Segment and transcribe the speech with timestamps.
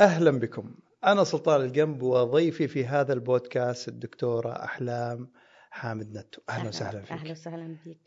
[0.00, 0.74] أهلا بكم.
[1.04, 5.30] أنا سلطان الجنب وضيفي في هذا البودكاست الدكتورة أحلام
[5.70, 6.42] حامد نتو.
[6.48, 7.12] أهلا وسهلا فيك.
[7.12, 8.00] أهلا وسهلا فيك.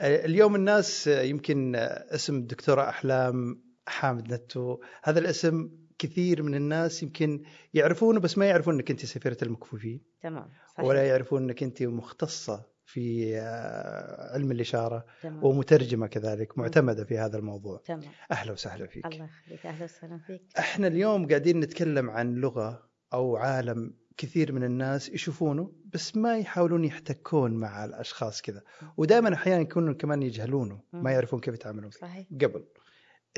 [0.00, 4.78] اليوم الناس يمكن اسم الدكتورة أحلام حامد نتو.
[5.02, 7.42] هذا الاسم كثير من الناس يمكن
[7.74, 10.00] يعرفونه بس ما يعرفون إنك أنت سفيرة المكفوفين.
[10.22, 10.86] تمام صحيح.
[10.86, 15.44] ولا يعرفون إنك أنت مختصة في آه، علم الإشارة تمام.
[15.44, 17.80] ومترجمة كذلك معتمدة في هذا الموضوع.
[17.84, 18.02] تمام.
[18.30, 19.06] أهلا وسهلا فيك.
[19.06, 19.66] الله يخليك.
[19.66, 20.42] أهلا وسهلا فيك.
[20.58, 26.84] إحنا اليوم قاعدين نتكلم عن لغة أو عالم كثير من الناس يشوفونه بس ما يحاولون
[26.84, 28.62] يحتكون مع الأشخاص كذا.
[28.96, 31.12] ودائما أحيانا يكونوا كمان يجهلونه ما.
[31.12, 32.26] يعرفون كيف يتعاملون صحيح.
[32.40, 32.64] قبل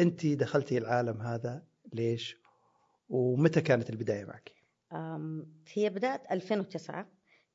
[0.01, 2.37] أنت دخلتي العالم هذا ليش؟
[3.09, 4.53] ومتى كانت البداية معك؟
[5.75, 7.07] هي بدأت 2009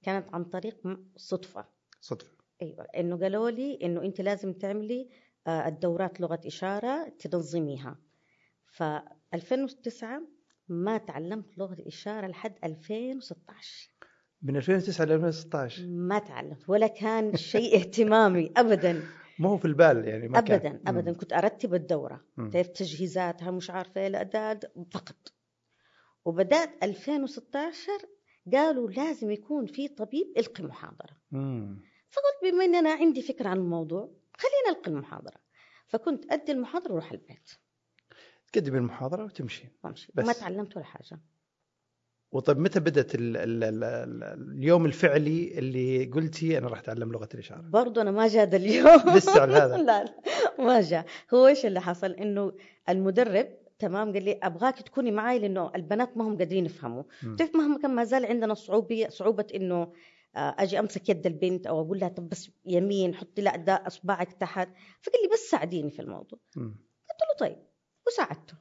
[0.04, 0.78] كانت عن طريق
[1.16, 1.77] صدفة.
[2.08, 2.32] صدفة.
[2.62, 5.10] أيوه إنه قالوا لي إنه أنت لازم تعملي
[5.48, 8.00] آه، الدورات لغة إشارة تنظميها.
[8.66, 8.84] ف
[9.34, 10.22] 2009
[10.68, 13.90] ما تعلمت لغة الإشارة لحد 2016
[14.42, 19.04] من 2009 ل 2016 ما تعلمت ولا كان شيء اهتمامي أبدا.
[19.40, 20.56] ما هو في البال يعني ما كان.
[20.58, 21.14] ابدا ابدا.
[21.14, 22.26] كنت أرتب الدورة.
[22.52, 25.34] كيف تجهيزاتها مش عارفة إيه الاعداد فقط.
[26.26, 27.92] وبدأت 2016
[28.54, 31.18] قالوا لازم يكون في طبيب القي محاضرة.
[31.32, 31.82] مم.
[32.10, 35.38] فقلت بما ان أنا عندي فكرة عن الموضوع خلينا القي المحاضرة.
[35.88, 37.52] فكنت أدي المحاضرة وأروح البيت.
[38.54, 39.66] تقدمي المحاضرة وتمشي.
[39.84, 40.12] وأمشي.
[40.16, 40.26] بس.
[40.26, 41.20] ما تعلمت ولا حاجة.
[42.32, 44.24] وطيب متى بدأت ال ال ال ال
[44.58, 49.02] اليوم الفعلي اللي قلتي أنا راح أتعلم لغة الإشارة؟ برضه أنا ما جاد اليوم.
[49.16, 49.78] لسه على هذا.
[49.78, 50.14] لا لا.
[50.60, 52.54] ما جاء هو إيش اللي حصل؟ إنه
[52.90, 53.48] المدرب
[53.80, 57.04] تمام قال لي أبغاك تكوني معي لأنه البنات ما هم قادرين يفهموا.
[57.23, 57.36] مم.
[57.36, 59.94] تعرف مهما كان ما زال عندنا صعوبه صعوبة إنه
[60.37, 64.70] أجي أمسك يد البنت أو أقول لها طب بس يمين حطي لا ده أصبعك تحت.
[65.02, 66.39] فقال لي بس ساعديني في الموضوع.
[66.55, 67.58] قلت له طيب.
[68.08, 68.53] وساعدته.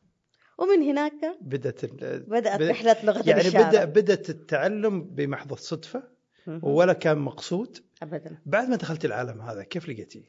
[0.59, 3.69] ومن هناك بدأت بدأت رحلة لغه يعني الإشارة.
[3.69, 6.17] بدا بدأت التعلم بمحض الصدفة.
[6.63, 7.79] ولا كان مقصود.
[8.03, 8.39] ابدا.
[8.47, 10.25] بعد ما دخلت العالم هذا كيف لقيتيه؟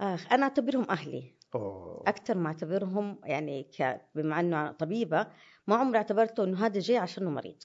[0.00, 1.34] آخ أنا أعتبرهم أهلي.
[1.54, 2.04] أوه.
[2.06, 4.00] أكثر ما أعتبرهم يعني ك...
[4.14, 5.26] بما أنه طبيبة
[5.66, 7.62] ما عمري اعتبرته إنه هذا جاي عشانه مريض.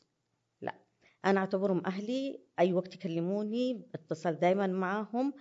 [1.25, 5.33] أنا أعتبرهم أهلي أي وقت يكلموني اتصل دائما معاهم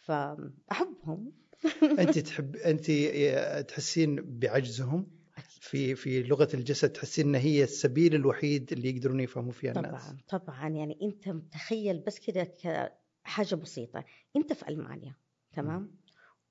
[0.00, 1.32] فأحبهم.
[1.98, 2.90] أنت تحب أنت
[3.68, 5.06] تحسين بعجزهم؟
[5.60, 10.04] في في لغة الجسد تحسين إن هي السبيل الوحيد اللي يقدرون يفهموا فيها الناس.
[10.28, 10.68] طبعا طبعا.
[10.68, 12.44] يعني أنت متخيل بس كده
[13.24, 14.04] كحاجة بسيطة.
[14.36, 15.14] أنت في ألمانيا
[15.52, 15.96] تمام؟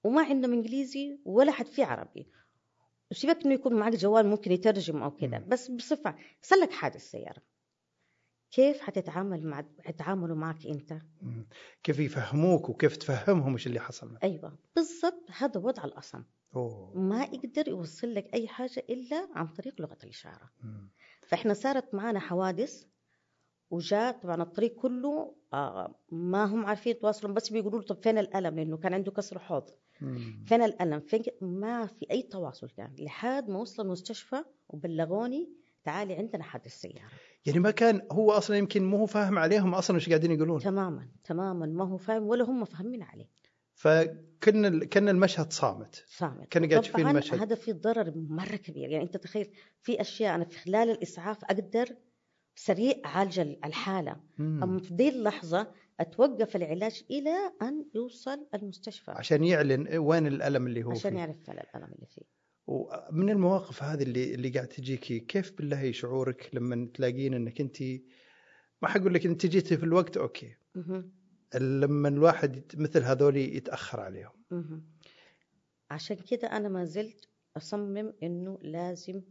[0.04, 2.28] وما عندهم إنجليزي ولا حد فيه عربي.
[3.12, 5.46] وسيبك إنه يكون معك جوال ممكن يترجم أو مم.
[5.48, 7.42] بس بصفة صار لك حادث سيارة.
[8.56, 10.94] كيف حتتعامل مع يتعاملوا معك أنت.
[11.84, 16.24] كيف يفهموك وكيف تفهمهم إيش اللي حصل معك؟ أيوه بالضبط هذا وضع الأصم.
[16.56, 16.98] أوه.
[16.98, 20.50] ما يقدر يوصل لك أي حاجة إلا عن طريق لغة الإشارة.
[20.64, 20.90] مم.
[21.28, 22.86] فإحنا صارت معانا حوادث
[23.70, 28.56] وجاء طبعا الطريق كله آه ما هم عارفين يتواصلوا بس بيقولوا له طب فين الألم؟
[28.56, 29.70] لأنه كان عنده كسر حوض.
[30.02, 30.44] مم.
[30.48, 35.50] فين الألم؟ فين ما في أي تواصل كان لحد ما وصل المستشفى وبلغوني
[35.84, 37.12] تعالي عندنا حادث سيارة.
[37.46, 40.60] يعني ما كان هو أصلا يمكن مو هو فاهم عليهم أصلا إيش قاعدين يقولون.
[40.60, 43.30] تماما تماما ما هو فاهم ولا هم فاهمين عليه.
[43.74, 46.04] فكان ال- كان المشهد صامت.
[46.08, 46.48] صامت.
[46.48, 47.40] كان قاعد تشوفين طبعا المشهد.
[47.40, 48.90] هذا في ضرر مرة كبير.
[48.90, 49.50] يعني أنت تخيل
[49.82, 51.90] في أشياء أنا في خلال الإسعاف أقدر
[52.56, 54.16] سريع أعالج الحالة.
[54.38, 54.64] مم.
[54.64, 59.12] أما في دي اللحظة أتوقف العلاج إلى أن يوصل المستشفى.
[59.12, 61.18] عشان يعلن وين الألم اللي هو عشان فيه.
[61.20, 62.35] يعرف فعلا الألم اللي فيه.
[62.68, 67.82] ومن المواقف هذه اللي اللي قاعد تجيكي كيف بالله شعورك لما تلاقين إنك أنت
[68.82, 70.56] ما حقول لك انت جيتي في الوقت أوكي.
[71.56, 74.32] لما الواحد مثل هذول يتأخر عليهم.
[75.92, 79.22] عشان كده أنا ما زلت أصمم إنه لازم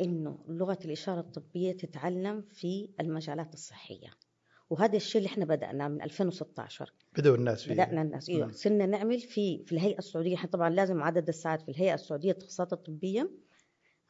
[0.00, 4.10] إنه لغة الإشارة الطبية تتعلم في المجالات الصحية
[4.70, 7.74] وهذا الشيء اللي إحنا بدأناه من 2016 بدأوا الناس فيه.
[7.74, 8.46] بدأنا الناس إيوه.
[8.46, 8.52] مم.
[8.52, 10.34] صرنا نعمل في في الهيئة السعودية.
[10.34, 13.30] إحنا طبعا لازم عدد الساعات في الهيئة السعودية التخصصات الطبية.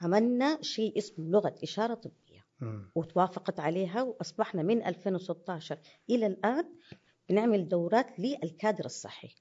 [0.00, 2.44] عملنا شيء اسمه لغة إشارة طبية.
[2.60, 2.90] مم.
[2.94, 5.78] وتوافقت عليها وأصبحنا من 2016
[6.10, 6.64] إلى الآن
[7.28, 9.34] بنعمل دورات للكادر الصحي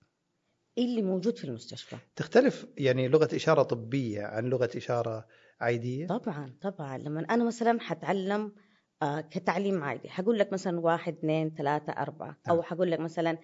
[0.78, 1.96] اللي موجود في المستشفى.
[2.16, 5.28] تختلف يعني لغة إشارة طبية عن لغة إشارة
[5.60, 6.98] عادية؟ طبعا طبعا.
[6.98, 8.52] لما أنا مثلا حتعلم
[9.02, 10.10] آه، كتعليم عادي.
[10.10, 12.38] حقول لك مثلا واحد اثنين ثلاثة أربعة.
[12.50, 12.64] أو نعم.
[12.64, 13.38] حقول لك مثلا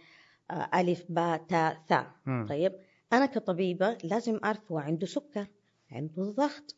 [0.51, 2.11] آه، ألف باء تاء ثاء.
[2.49, 2.73] طيب؟
[3.13, 5.47] أنا كطبيبة لازم أعرف هو عنده سكر
[5.91, 6.75] عنده ضغط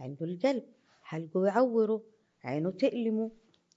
[0.00, 0.64] عنده القلب.
[1.02, 2.02] حلقه يعوره؟
[2.44, 3.30] عينه تألمه.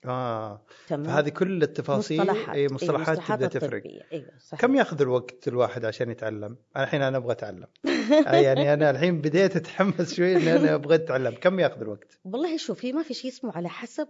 [0.06, 0.62] آه.
[0.88, 2.56] تمام؟ فهذه كل التفاصيل مصطلحات.
[2.56, 3.84] اي إيه، مصطلحات تبدأ مصطلحات تفرق.
[4.12, 4.62] أيوه صحيح.
[4.62, 7.68] كم ياخذ الوقت الواحد عشان يتعلم؟ أنا الحين أنا أبغى أتعلم.
[8.28, 11.36] آه، يعني أنا الحين بديت أتحمس شوي إن أنا أبغى أتعلم.
[11.42, 14.08] كم ياخذ الوقت؟ والله شوفي ما في شيء اسمه على حسب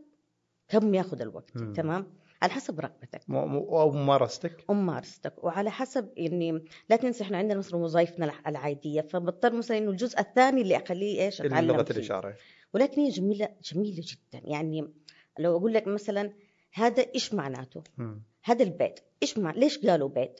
[0.67, 1.73] كم ياخذ الوقت مم.
[1.73, 2.07] تمام
[2.41, 8.25] على حسب رغبتك أو ممارستك وممارستك وعلى حسب يعني لا تنسى إحنا عندنا مثلا وظائفنا
[8.25, 11.85] الع- العادية فبضطر مثلا إنه الجزء الثاني اللي أخليه إيش أتعلم لغة.
[11.91, 12.35] الإشارة
[12.73, 14.93] ولكن هي جميلة جميلة جدا يعني
[15.39, 16.33] لو أقول لك مثلا
[16.73, 18.21] هذا إيش معناته؟ مم.
[18.43, 20.39] هذا البيت إيش مع ليش قالوا بيت؟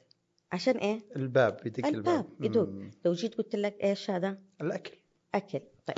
[0.52, 2.92] عشان إيه؟ الباب يدق الباب الباب يدق.
[3.06, 4.98] لو جيت قلت لك إيش هذا؟ الأكل
[5.36, 5.98] أكل طيب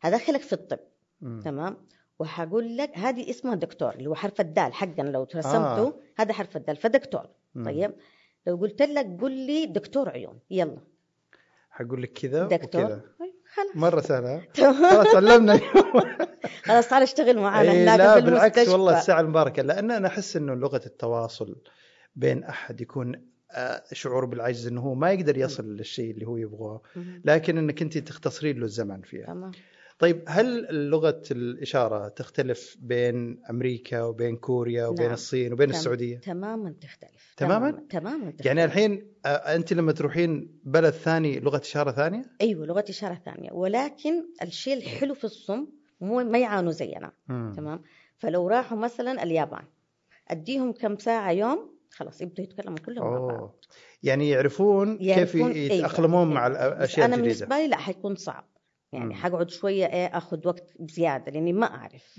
[0.00, 0.78] هدخلك في الطب
[1.20, 1.40] مم.
[1.44, 1.76] تمام
[2.20, 5.94] وحقول لك هذه اسمها دكتور اللي هو حرف الدال حقا لو رسمته آه.
[6.16, 7.26] هذا حرف الدال فدكتور.
[7.54, 7.64] مم.
[7.64, 7.92] طيب؟
[8.46, 10.78] لو قلت لك قل لي دكتور عيون يلا.
[11.70, 13.76] حقول لك كذا دكتور؟ وكذا طيب، خلاص.
[13.76, 14.42] مرة سهله
[14.90, 16.16] خلاص علمنا اليوم
[16.64, 18.70] خلاص تعال اشتغل معنا إيه لا في بالعكس المستشفى.
[18.70, 19.62] والله الساعة المباركة.
[19.62, 21.56] لأن أنا أحس أنه لغة التواصل
[22.16, 26.82] بين أحد يكون آه، شعور بالعجز أنه هو ما يقدر يصل للشيء اللي هو يبغاه.
[27.24, 29.26] لكن أنك أنت تختصرين له الزمن فيها.
[29.26, 29.52] تمام.
[30.00, 35.12] طيب هل لغة الإشارة تختلف بين أمريكا وبين كوريا وبين نعم.
[35.14, 38.46] الصين وبين تم- السعودية تماما تختلف تماماً؟ تماما, تختلف.
[38.46, 43.52] يعني الحين آه، أنت لما تروحين بلد ثاني لغة إشارة ثانية أيوه لغة إشارة ثانية
[43.52, 45.66] ولكن الشيء الحلو في الصم
[46.00, 47.52] مو ما يعانوا زينا مم.
[47.56, 47.82] تمام
[48.18, 49.64] فلو راحوا مثلا اليابان
[50.28, 53.64] أديهم كم ساعة يوم خلاص يبدوا يتكلموا كلهم مع بعض.
[54.02, 56.68] يعني يعرفون, كيف يعرفون- أيوة، يتأقلمون مع أيوة.
[56.68, 58.49] بس الأشياء أنا الجديدة بالنسبة لي لا حيكون صعب
[58.92, 59.14] يعني.
[59.14, 62.18] حقعد شوية إيه آخذ وقت بزيادة لأني ما أعرف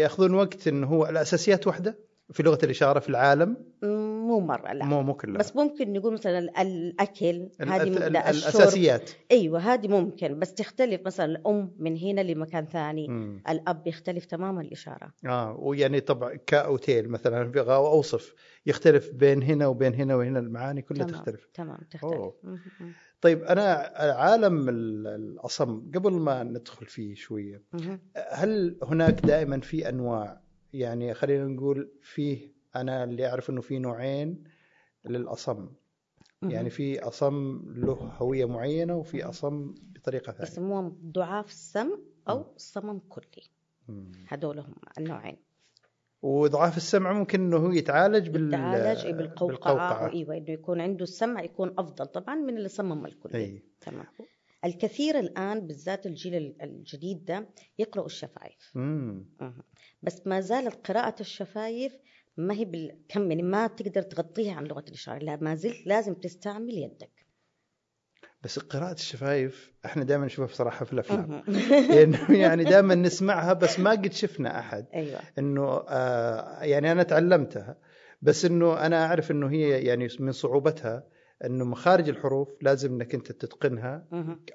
[0.00, 4.84] يأخذون وقت انه هو الاساسيات واحدة؟ في لغة الإشارة في العالم؟ مو مرة لا.
[4.84, 5.38] مو مو كلها.
[5.38, 9.10] بس ممكن نقول مثلا ال- الأكل ال- هذه الأساسيات.
[9.30, 13.42] أيوه هذه ممكن بس تختلف مثلا الأم من هنا لمكان ثاني مم.
[13.48, 15.12] الأب يختلف تماما الإشارة.
[15.26, 18.34] آه ويعني طبعا كاوتيل مثلا أبغى أوصف
[18.66, 21.48] يختلف بين هنا وبين هنا وهنا المعاني كلها تمام تختلف.
[21.54, 22.32] تمام تختلف.
[23.20, 23.62] طيب أنا
[23.96, 27.62] عالم ال- الأصم قبل ما ندخل فيه شوية.
[28.30, 30.40] هل هناك دائما في أنواع؟
[30.72, 34.44] يعني خلينا نقول فيه أنا اللي أعرف إنه في نوعين
[35.04, 35.68] للأصم.
[36.42, 40.50] يعني في أصم له هوية معينة وفي أصم بطريقة ثانية.
[40.50, 41.98] يسموهم ضعاف السمع
[42.28, 43.42] أو صمم كلي.
[44.28, 45.36] هذول هم النوعين.
[46.22, 51.42] وضعاف السمع ممكن إنه هو يتعالج بال يتعالج إيه بالقوقعة أيوه انه يكون عنده السمع
[51.42, 52.06] يكون أفضل.
[52.06, 53.62] طبعا من اللي صمم الكلي إي.
[53.80, 54.06] تمام.
[54.64, 57.48] الكثير الآن بالذات الجيل ال- الجديد ده
[57.78, 58.72] يقرأوا الشفايف.
[60.02, 61.92] بس ما زالت قراءة الشفايف
[62.36, 65.18] ما هي بالكم يعني ما تقدر تغطيها عن لغة الإشارة.
[65.18, 67.10] لا ما زلت لازم تستعمل يدك.
[68.42, 71.42] بس قراءة الشفايف إحنا دائما نشوفها بصراحة في الأفلام.
[71.94, 74.86] لأنه يعني دائما نسمعها بس ما قد شفنا أحد.
[74.94, 75.20] أيوة.
[75.38, 77.76] إنه آه يعني أنا تعلمتها
[78.22, 81.04] بس إنه أنا أعرف إنه هي يعني من صعوبتها
[81.44, 84.06] إنه مخارج الحروف لازم إنك أنت تتقنها.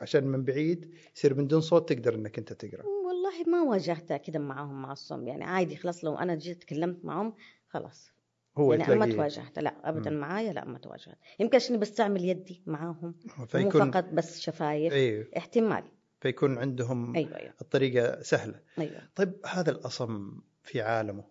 [0.02, 2.84] عشان من بعيد يصير من دون صوت تقدر إنك أنت تقرأ.
[2.86, 7.34] والله ما واجهتها كده معاهم مع الصم يعني عادي خلاص لو أنا جيت تكلمت معهم
[7.68, 8.13] خلاص.
[8.58, 9.60] هو يعني ما تلاقي تواجهت.
[9.60, 10.18] لا أبدا مم.
[10.18, 10.54] معايا.
[10.54, 11.18] لا ما تواجهت.
[11.40, 13.16] يمكن عشان بستعمل يدي معاهم
[13.56, 15.84] مو فقط بس شفايف أيوه احتمال.
[16.22, 17.54] فيكون عندهم أيوة أيوة.
[17.62, 18.60] الطريقة سهلة.
[18.80, 19.02] أيوة.
[19.16, 21.24] طيب هذا الأصم في عالمه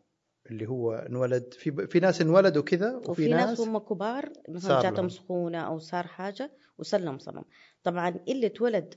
[0.50, 5.08] اللي هو انولد في في ناس انولدوا كذا وفي, وفي ناس هم كبار مثلا جاتهم.
[5.08, 7.44] سخونة أو صار حاجة وسلم صمم.
[7.82, 8.94] طبعا اللي اتولد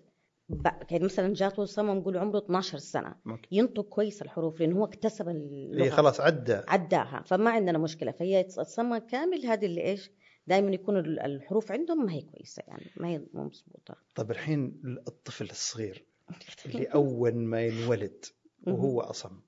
[0.92, 3.16] يعني مثلا جاته صمم نقول عمره 12 سنة.
[3.26, 3.48] ممكن.
[3.52, 5.36] ينطق كويس الحروف لأنه هو اكتسب إيه
[5.72, 6.62] اللغة خلاص عدى.
[6.68, 7.24] عداها.
[7.26, 8.12] فما عندنا مشكلة.
[8.12, 10.12] فهي الصمم كامل هذه اللي إيش؟
[10.48, 13.96] دائما يكون ال- الحروف عندهم ما هي كويسة يعني ما هي مو مضبوطة.
[14.16, 16.06] طيب الحين الطفل الصغير
[16.66, 18.26] اللي أول ما ينولد
[18.68, 19.40] وهو أصم.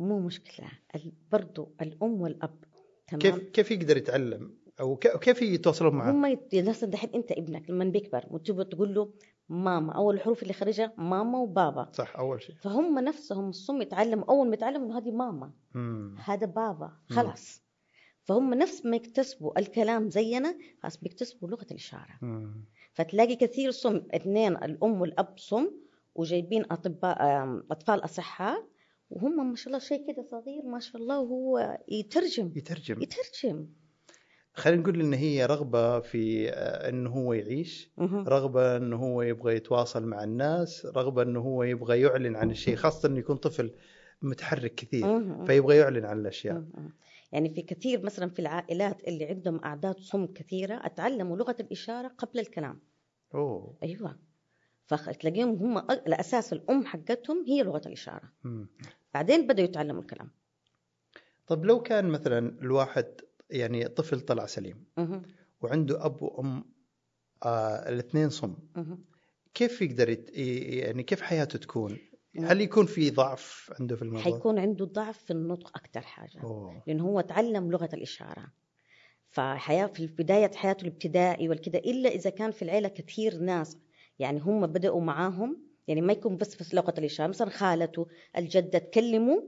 [0.00, 0.68] مو مشكلة.
[1.32, 2.64] برضو الأم والأب
[3.06, 6.54] تمام؟ كيف كيف يقدر يتعلم؟ أو كيف يتواصلون معه؟ هم يت...
[6.54, 9.12] مثلا دحين أنت ابنك لما بيكبر وتبغى تقول له
[9.48, 11.88] ماما أول الحروف اللي خارجها ماما وبابا.
[11.92, 12.54] صح أول شيء.
[12.54, 15.52] فهم نفسهم الصم يتعلموا أول ما يتعلموا إنه هذه ماما.
[15.74, 16.16] مم.
[16.24, 17.64] هذا بابا خلاص.
[18.22, 22.18] فهم نفس ما يكتسبوا الكلام زينا خلاص بيكتسبوا لغة الإشارة.
[22.22, 22.64] مم.
[22.92, 25.70] فتلاقي كثير صم اثنين الأم والأب صم
[26.14, 27.18] وجايبين أطباء
[27.70, 28.64] أطفال أصحاء
[29.10, 32.52] وهم ما شاء الله شيء كده صغير ما شاء الله وهو يترجم.
[32.56, 33.02] يترجم.
[33.02, 33.66] يترجم.
[34.54, 37.90] خلينا نقول إن هي رغبة في آه، إنه هو يعيش.
[38.28, 43.08] رغبة إنه هو يبغى يتواصل مع الناس رغبة إنه هو يبغى يعلن عن الشيء خاصة
[43.08, 43.72] إنه يكون طفل
[44.22, 45.44] متحرك كثير.
[45.46, 46.64] فيبغى يعلن عن الأشياء.
[47.32, 52.38] يعني في كثير مثلا في العائلات اللي عندهم أعداد صم كثيرة أتعلموا لغة الإشارة قبل
[52.40, 52.80] الكلام
[53.34, 54.16] أوه أيوه
[54.86, 58.68] فتلاقيهم هم الأساس الأم حقتهم هي لغة الإشارة مم.
[59.14, 60.30] بعدين بدأوا يتعلموا الكلام
[61.46, 63.06] طب لو كان مثلا الواحد
[63.50, 64.84] يعني طفل طلع سليم.
[65.60, 66.64] وعنده أب وأم
[67.42, 68.56] آه الاثنين صم.
[69.54, 70.30] كيف يقدر يت...
[70.78, 71.98] يعني كيف حياته تكون؟
[72.38, 76.82] هل يكون في ضعف عنده في الموضوع؟ حيكون عنده ضعف في النطق أكثر حاجة أوه.
[76.86, 78.52] لأنه هو تعلم لغة الإشارة
[79.30, 83.78] فحياة في بداية حياته الابتدائي والكده إلا إذا كان في العيلة كثير ناس
[84.18, 89.40] يعني هم بدأوا معاهم يعني ما يكون بس في لغة الإشارة مثلا خالته الجدة تكلموا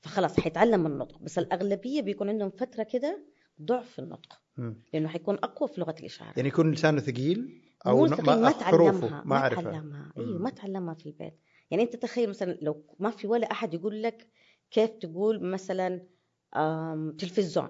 [0.00, 3.24] فخلاص حيتعلم النطق بس الأغلبية بيكون عندهم فترة كده
[3.62, 4.82] ضعف النطق مم.
[4.92, 9.24] لأنه حيكون أقوى في لغة الإشارة يعني يكون لسانه ثقيل أو ما, ما تعلمها ما
[9.24, 10.38] ما تعلمها أيوه.
[10.38, 11.34] ما تعلمها في البيت
[11.70, 14.28] يعني أنت تخيل مثلا لو ما في ولا أحد يقول لك
[14.70, 16.06] كيف تقول مثلا
[17.18, 17.68] تلفزيون.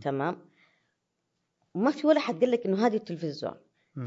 [0.00, 0.38] تمام
[1.74, 3.54] وما في ولا حد قال لك إنه هذه التلفزيون.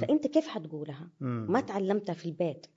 [0.02, 1.10] فأنت كيف حتقولها.
[1.20, 2.68] ما تعلمتها في البيت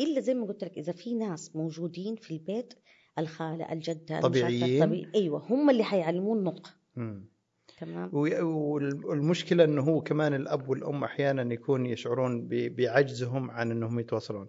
[0.00, 2.74] إلا زي ما قلت لك إذا في ناس موجودين في البيت
[3.18, 4.82] الخالة الجدة طبيعيين.
[4.82, 6.76] الطبيعي أيوه هم اللي حيعلمون النطق.
[7.80, 8.10] تمام
[9.04, 14.48] والمشكلة إنه هو كمان الأب والأم أحيانا يكون يشعرون بعجزهم عن إنهم يتواصلون.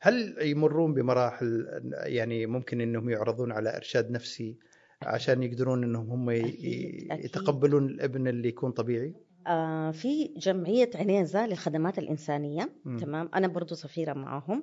[0.00, 4.58] هل يمرون بمراحل يعني ممكن إنهم يعرضون على إرشاد نفسي
[5.02, 7.24] عشان يقدرون إنهم هم ي- أكيد، أكيد.
[7.24, 9.14] يتقبلون الابن اللي يكون طبيعي؟
[9.46, 12.98] آه في جمعية عنيزه للخدمات الإنسانية مم.
[12.98, 14.62] تمام أنا برضو سفيرة معهم.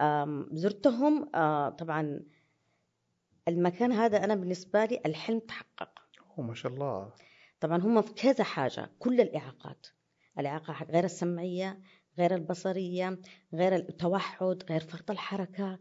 [0.00, 2.20] آم، زرتهم آه طبعا
[3.48, 5.88] المكان هذا أنا بالنسبة لي الحلم تحقق
[6.38, 7.12] ما شاء الله.
[7.64, 9.86] طبعا هم في كذا حاجة كل الإعاقات
[10.38, 11.78] الإعاقة حق- غير السمعية
[12.18, 13.18] غير البصرية
[13.54, 15.78] غير التوحد غير فرط الحركة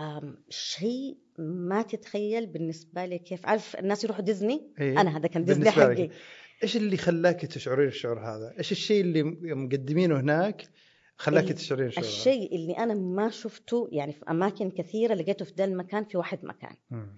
[0.00, 5.44] آم، شيء ما تتخيل بالنسبة لي كيف عارف الناس يروحوا ديزني إيه؟ أنا هذا كان
[5.44, 5.82] ديزني بالنسبة.
[5.94, 6.10] حقي
[6.62, 9.22] إيش اللي خلاك تشعرين الشعور هذا؟ إيش الشيء اللي
[9.54, 10.68] مقدمينه هناك
[11.16, 15.64] خلاك تشعرين الشعور؟ الشيء اللي أنا ما شفته يعني في أماكن كثيرة لقيته في ذا
[15.64, 17.16] المكان في واحد مكان مم.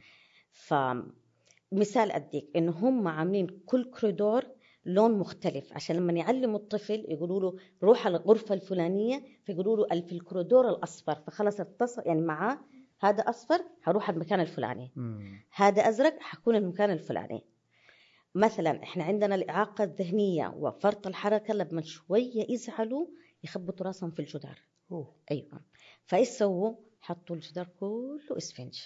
[1.70, 4.44] فمثال أديك إنه هم عاملين كل كوريدور
[4.84, 5.72] لون مختلف.
[5.72, 11.14] عشان لما يعلموا الطفل يقولوا له روح على الغرفة الفلانية فيقولوا له في الكوريدور الأصفر.
[11.14, 12.58] فخلص اتصل يعني معاه
[13.00, 14.92] هذا أصفر هروح على المكان الفلاني.
[14.96, 15.40] مم.
[15.54, 17.44] هذا أزرق حكون المكان الفلاني.
[18.34, 23.06] مثلا إحنا عندنا الإعاقة الذهنية وفرط الحركة لما شوية يزعلوا
[23.44, 24.58] يخبطوا راسهم في الجدار.
[24.92, 25.14] أوه.
[25.30, 25.60] أيوة.
[26.06, 28.80] فإيش سووا؟ حطوا الجدار كله اسفنج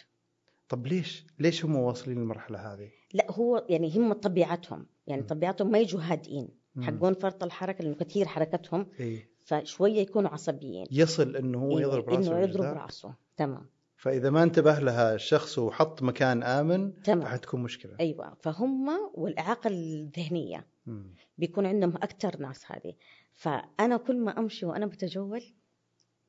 [0.68, 5.26] طب ليش؟ ليش هم واصلين للمرحلة هذه؟ لا هو يعني هم طبيعتهم يعني مم.
[5.26, 6.48] طبيعتهم ما يجوا هادئين.
[6.80, 12.08] حقون فرط الحركة لأنه كثير حركتهم إيه؟ فشوية يكونوا عصبيين يصل إنه هو إيه، يضرب
[12.08, 12.64] رأسه انه يضرب.
[12.76, 13.66] رأسه تمام
[13.96, 20.66] فإذا ما انتبه لها الشخص وحط مكان آمن تمام حتكون مشكلة أيوه فهم والإعاقة الذهنية
[20.86, 21.14] مم.
[21.38, 22.94] بيكون عندهم أكثر ناس هذه
[23.34, 25.42] فأنا كل ما أمشي وأنا بتجول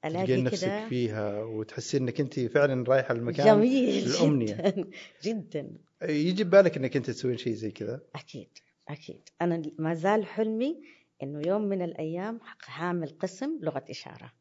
[0.05, 4.55] الاقي نفسك فيها وتحسين إنك أنت فعلا رايحة المكان جميل الأمنية.
[4.55, 4.89] جدا
[5.23, 5.69] جدا.
[6.03, 8.01] يجي ببالك إنك أنت تسوين شيء زي كذا.
[8.15, 8.49] أكيد
[8.89, 9.29] أكيد.
[9.41, 10.81] أنا ما زال حلمي
[11.23, 14.33] إنه يوم من الأيام حاعمل قسم لغة إشارة.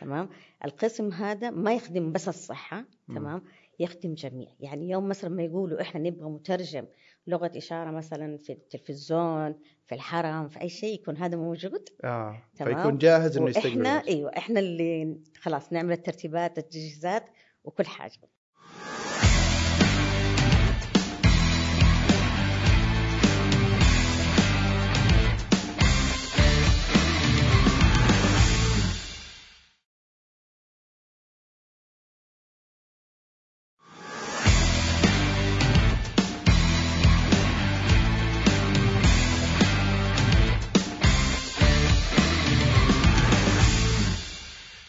[0.00, 0.28] تمام؟
[0.64, 2.84] القسم هذا ما يخدم بس الصحة.
[3.08, 3.42] تمام؟
[3.80, 4.48] يخدم جميع.
[4.60, 6.84] يعني يوم مثلا ما يقولوا إحنا نبغى مترجم
[7.26, 9.54] لغة إشارة مثلا في التلفزيون
[9.86, 12.76] في الحرم في أي شيء يكون هذا موجود آه تمام.
[12.76, 14.08] فيكون جاهز إنه يستقبل الناس.
[14.08, 17.24] أيوه إحنا اللي خلاص نعمل الترتيبات التجهيزات
[17.64, 18.18] وكل حاجة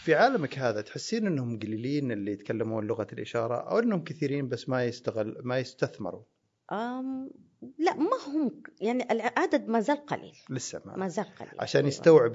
[0.08, 4.84] في عالمك هذا تحسين إنهم قليلين اللي يتكلمون لغة الإشارة أو إنهم كثيرين بس ما
[4.84, 6.22] يستغل ما يستثمروا؟
[6.72, 7.30] أم
[7.78, 10.36] لا ما هم يعني العدد ما زال قليل.
[10.50, 11.52] لسه ما, ما زال قليل.
[11.58, 11.88] عشان أيوة.
[11.88, 12.32] يستوعب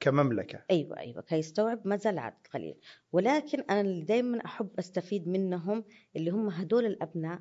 [0.00, 0.62] كمملكة.
[0.70, 1.22] أيوه أيوه.
[1.22, 2.74] كي يستوعب ما زال عدد قليل.
[3.12, 5.84] ولكن أنا اللي دائما أحب أستفيد منهم
[6.16, 7.40] اللي هم هدول الأبناء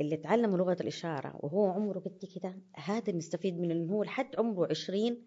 [0.00, 2.58] اللي تعلموا لغة الإشارة وهو عمره قد كده.
[2.74, 5.22] هذا نستفيد منه إنه هو لحد عمره 20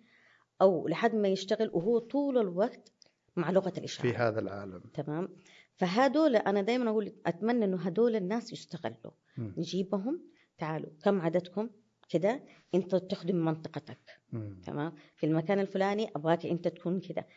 [0.62, 2.92] أو لحد ما يشتغل وهو طول الوقت
[3.36, 4.82] مع لغة الاشاره في هذا العالم.
[4.94, 5.30] تمام؟
[5.76, 9.12] فهدول أنا دائما أقول أتمنى إنه هدول الناس يستغلوا.
[9.38, 9.54] مم.
[9.58, 10.22] نجيبهم
[10.58, 11.70] تعالوا كم عددكم؟
[12.10, 12.44] كده
[12.76, 14.00] أنت تخدم منطقتك.
[14.32, 14.62] مم.
[14.66, 17.28] تمام؟ في المكان الفلاني أبغاك أنت تكون كده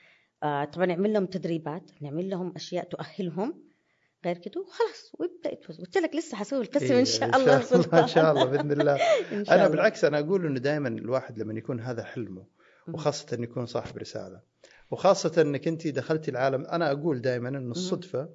[0.43, 3.73] آه طبعا نعمل لهم تدريبات نعمل لهم أشياء تؤهلهم.
[4.25, 7.57] غير كده وخلاص ويبدأ قلت لك لسه حسوي القسم إيه، إن شاء الله
[8.03, 8.95] إن شاء الله بإذن الله.
[9.33, 9.69] إن شاء أنا الله.
[9.69, 12.47] بالعكس أنا أقول إنه دائما الواحد لما يكون هذا حلمه
[12.89, 14.41] وخاصة إنه يكون صاحب رسالة
[14.93, 18.29] وخاصة إنك انت دخلتي العالم أنا أقول دائما انه الصدفة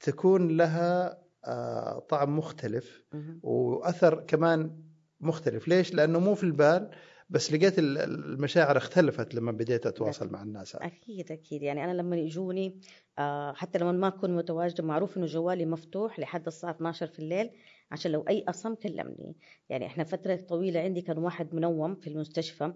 [0.00, 3.02] تكون لها آه، طعم مختلف.
[3.42, 4.76] وأثر كمان
[5.20, 5.68] مختلف.
[5.68, 6.90] ليش؟ لأنه مو في البال
[7.30, 10.76] بس لقيت ال- المشاعر اختلفت لما بديت أتواصل مع الناس.
[10.76, 11.62] أكيد أكيد.
[11.62, 12.80] يعني أنا لما يجوني
[13.18, 17.50] آه، حتى لما ما أكون متواجدة معروف إنه جوالي مفتوح لحد الساعة 12 في الليل
[17.90, 19.36] عشان لو أي أصم كلمني.
[19.68, 22.72] يعني إحنا فترة طويلة عندي كان واحد منوم في المستشفى.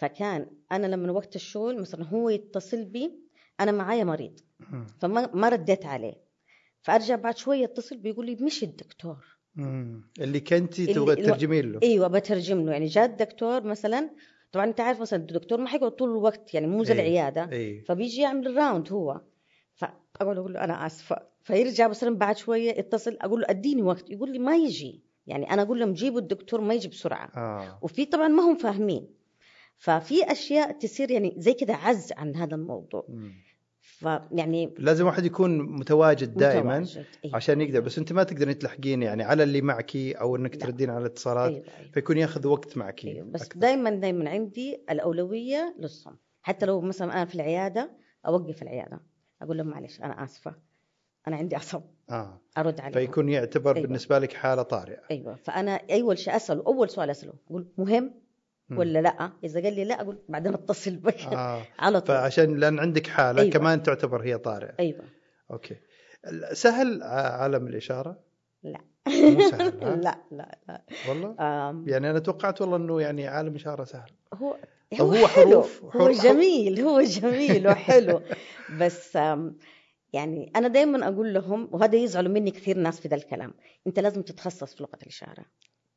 [0.00, 3.20] فكان أنا لما وقت الشغل مثلا هو يتصل بي
[3.60, 4.40] أنا معايا مريض.
[4.98, 6.14] فما ما رديت عليه.
[6.82, 9.16] فأرجع بعد شوية يتصل بيقول لي مش الدكتور.
[10.20, 11.80] اللي كنتي اللي- تبغى تترجمين له.
[11.82, 12.72] أيوه بترجم له.
[12.72, 14.10] يعني جاء الدكتور مثلا
[14.52, 17.00] طبعا أنت عارف مثلا الدكتور ما حيقعد طول الوقت يعني مو زي إيه.
[17.00, 17.48] العيادة.
[17.52, 19.20] اي فبيجي يعمل ال round هو.
[19.74, 24.10] فاقول أقول له أنا اسفه فيرجع مثلا بعد شوية يتصل أقول له أديني وقت.
[24.10, 25.02] يقول لي ما يجي.
[25.26, 27.30] يعني أنا أقول لهم جيبوا الدكتور ما يجي بسرعة.
[27.36, 27.78] آه.
[27.82, 29.19] وفي طبعا ما هم فاهمين.
[29.80, 33.32] ففي أشياء تصير يعني زي كذا عز عن هذا الموضوع مم.
[33.80, 37.06] فيعني لازم واحد يكون متواجد دائما متواجد.
[37.24, 37.36] أيوة.
[37.36, 40.60] عشان يقدر بس أنت ما تقدرين تلحقين يعني على اللي معك أو أنك لا.
[40.60, 41.64] تردين على الاتصالات أيوة.
[41.78, 41.90] أيوة.
[41.92, 43.26] فيكون ياخذ وقت معك أيوة.
[43.26, 43.48] بس.
[43.48, 47.90] دائما دائما عندي الأولوية للصم حتى لو مثلا أنا في العيادة
[48.26, 49.00] أوقف العيادة
[49.42, 50.54] أقول لهم معلش أنا آسفة
[51.28, 53.86] أنا عندي عصب آه أرد عليهم فيكون يعتبر أيوة.
[53.86, 58.14] بالنسبة لك حالة طارئة أيوه فأنا أول شيء أسأله أول سؤال أسأله أقول مهم.
[58.78, 61.20] ولا لا؟ إذا قال لي لا أقول بعدين أتصل بك.
[61.22, 61.62] آه.
[61.78, 62.16] على طول.
[62.16, 63.52] فعشان لأن عندك حالة أيوة.
[63.52, 64.74] كمان تعتبر هي طارئة.
[64.80, 65.04] أيوه.
[65.50, 65.76] أوكي.
[66.52, 68.20] سهل عالم الإشارة؟
[68.62, 68.80] لا.
[69.50, 70.82] سهل؟ لا لا لا.
[71.08, 74.10] والله؟ آم، يعني أنا توقعت والله إنه يعني عالم إشارة سهل.
[74.34, 74.56] هو
[75.00, 75.46] هو هو حلو.
[75.62, 78.20] حروف- هو حروف- جميل هو جميل وحلو.
[78.80, 79.18] بس
[80.12, 83.54] يعني أنا دائما أقول لهم وهذا يزعلوا مني كثير ناس في ذا الكلام
[83.86, 85.44] أنت لازم تتخصص في لغة الإشارة.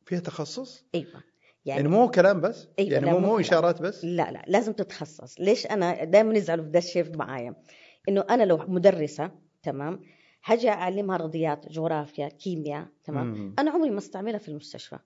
[0.05, 1.23] فيها تخصص؟ أيوه.
[1.65, 3.39] يعني, يعني مو كلام بس؟ أيوة، يعني مو مو.
[3.39, 5.39] إشارات بس؟ لا لا لازم تتخصص.
[5.39, 7.55] ليش أنا دائما يزعلوا في ذا الشيء معايا؟
[8.09, 9.31] إنه أنا لو مدرسة
[9.63, 9.99] تمام
[10.41, 13.55] حاجي أعلمها رياضيات جغرافيا كيمياء تمام مم.
[13.59, 14.99] أنا عمري ما أستعملها في المستشفى.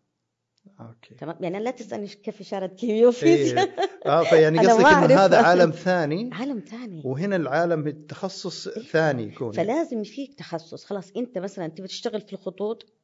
[0.80, 1.16] أوكي.
[1.16, 3.70] تمام؟ يعني لا تسألني كيف إشارة كيمياء وفيزياء
[4.06, 5.26] آه فيعني قصدك إنه.
[5.26, 7.02] هذا عالم ثاني؟ عالم ثاني.
[7.06, 9.52] وهنا العالم التخصص ثاني يكون.
[9.52, 10.86] فلازم فيك تخصص.
[10.86, 12.97] خلاص أنت مثلا تبي تشتغل في الخطوط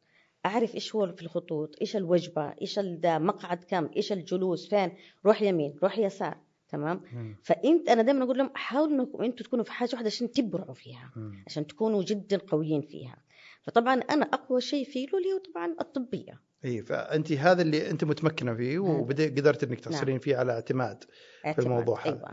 [0.45, 4.91] أعرف إيش هو في الخطوط إيش الوجبة إيش الدا مقعد كم إيش الجلوس فين
[5.25, 6.37] روح يمين روح يسار
[6.69, 7.35] تمام مم.
[7.43, 11.11] فأنت أنا دائما أقول لهم حاولوا انكم أنتم تكونوا في حاجة واحدة عشان تبرعوا فيها
[11.15, 11.43] مم.
[11.47, 13.17] عشان تكونوا جدا قويين فيها
[13.61, 18.03] فطبعا أنا أقوى شيء فيه له اللي هو طبعا الطبية إي فأنت هذا اللي أنت
[18.03, 21.03] متمكنة فيه وقدرت إنك تحصلين فيه على اعتماد
[21.45, 21.67] اعتماد.
[21.67, 22.15] الموضوع هذا.
[22.15, 22.31] أيوة.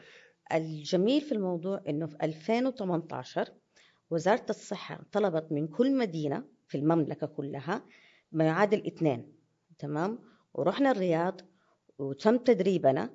[0.55, 3.49] الجميل في الموضوع إنه في 2018
[4.11, 7.83] وزارة الصحة طلبت من كل مدينة في المملكة كلها
[8.33, 9.33] ما يعادل اثنين
[9.79, 10.19] تمام؟
[10.55, 11.41] ورحنا الرياض
[11.99, 13.11] وتم تدريبنا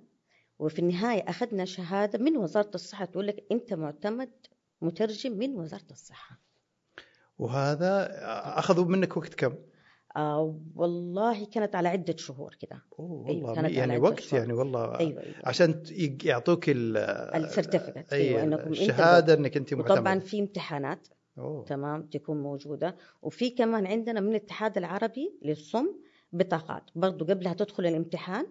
[0.60, 4.32] وفي النهاية أخذنا شهادة من وزارة الصحة تقول لك أنت معتمد
[4.82, 6.40] مترجم من وزارة الصحة.
[7.40, 8.10] وهذا
[8.60, 9.56] أخذوا منك وقت كم؟
[10.18, 12.84] آه والله كانت على عدة شهور كده.
[13.00, 14.40] أيوة، والله كانت يعني على وقت أشهر.
[14.40, 15.36] يعني والله أيوه أيوه.
[15.44, 15.84] عشان
[16.24, 16.98] يعطوك ال
[17.36, 19.92] السيرتيفيكت أي إنكم أنت الشهاده إنك أنت معتمد.
[19.92, 21.08] وطبعا في امتحانات.
[21.38, 21.66] أوه.
[21.66, 22.96] تمام؟ تكون موجودة.
[23.22, 25.88] وفي كمان عندنا من الاتحاد العربي للصم
[26.34, 26.84] بطاقات.
[26.96, 28.46] برضو قبلها تدخل الامتحان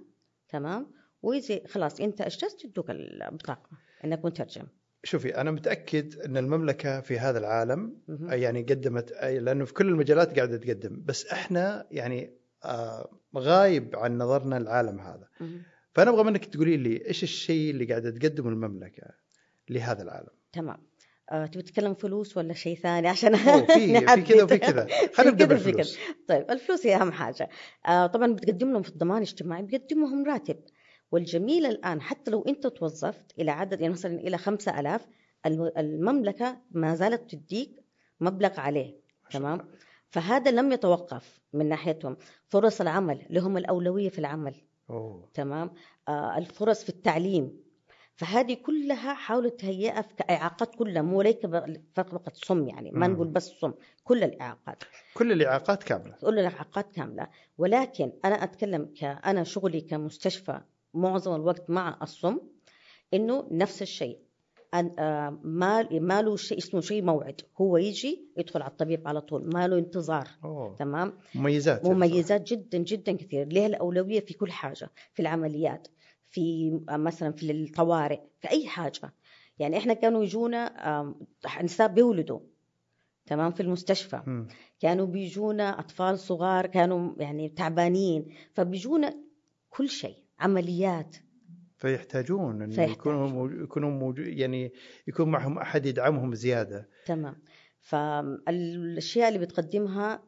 [0.48, 0.86] تمام؟
[1.22, 3.68] وإذا خلاص أنت أجلست يدوك البطاقة؟
[4.04, 4.64] إنك مترجم.
[5.04, 7.96] شوفي أنا متأكد إن المملكة في هذا العالم.
[8.28, 11.02] يعني قدمت لأنه في كل المجالات قاعدة تقدم.
[11.04, 12.30] بس إحنا يعني
[12.64, 15.28] آه، غايب عن نظرنا العالم هذا.
[15.92, 19.02] فأنا أبغى منك تقولي لي إيش الشيء اللي قاعدة تقدمه المملكة
[19.70, 20.78] لهذا العالم؟ تمام.
[21.34, 24.00] آه، تبي تتكلم فلوس ولا شيء ثاني عشان أوه، في.
[24.22, 25.44] كذا وفي كذا خلينا نبدا.
[25.44, 27.48] بالفلوس طيب الفلوس هي أهم حاجة.
[27.86, 30.56] آه طبعا بتقدم لهم في الضمان الاجتماعي بيقدموا لهم راتب.
[31.12, 35.06] والجميل الآن حتى لو أنت توظفت إلى عدد يعني مثلا إلى خمسة ألاف
[35.46, 37.70] الم- المملكة ما زالت تديك
[38.20, 38.96] مبلغ عليه
[39.30, 39.68] تمام؟
[40.10, 42.16] فهذا لم يتوقف من ناحيتهم.
[42.48, 44.54] فرص العمل لهم الأولوية في العمل
[44.90, 45.28] أوه.
[45.34, 45.70] تمام؟
[46.08, 47.63] آه الفرص في التعليم
[48.16, 51.46] فهذه كلها حاولوا تهيئها في كإعاقات كلها مو ليك
[51.94, 53.06] فقط صم يعني ما.
[53.06, 53.72] نقول بس صم
[54.04, 54.82] كل الإعاقات.
[55.14, 56.16] كل الإعاقات كاملة.
[56.22, 57.28] لك عقاد كاملة.
[57.58, 60.60] ولكن أنا أتكلم كأنا شغلي كمستشفى
[60.94, 62.40] معظم الوقت مع الصم
[63.14, 64.18] إنه نفس الشيء.
[64.74, 67.40] آه، ما ما له شيء اسمه شيء موعد.
[67.60, 70.28] هو يجي يدخل على الطبيب على طول ما له انتظار.
[70.44, 70.76] أوه.
[70.76, 73.52] تمام؟ مميزات مميزات جدا جدا كثير.
[73.52, 75.88] لها الأولوية في كل حاجة؟ في العمليات.
[76.34, 79.14] في آه، مثلا في الطوارئ في أي حاجة.
[79.58, 81.14] يعني إحنا كانوا يجونا
[81.62, 82.40] نساء بيولدوا
[83.26, 84.22] تمام في المستشفى.
[84.26, 84.46] مم.
[84.80, 89.14] كانوا بيجونا أطفال صغار كانوا يعني تعبانين فبيجونا
[89.70, 91.16] كل شيء عمليات.
[91.78, 93.28] فيحتاجون إن فيحتاجون.
[93.28, 94.72] يكونوا يكونوا موجو يعني
[95.08, 96.88] يكون معهم أحد يدعمهم زيادة.
[97.06, 97.42] تمام.
[97.80, 100.22] فالأشياء اللي بتقدمها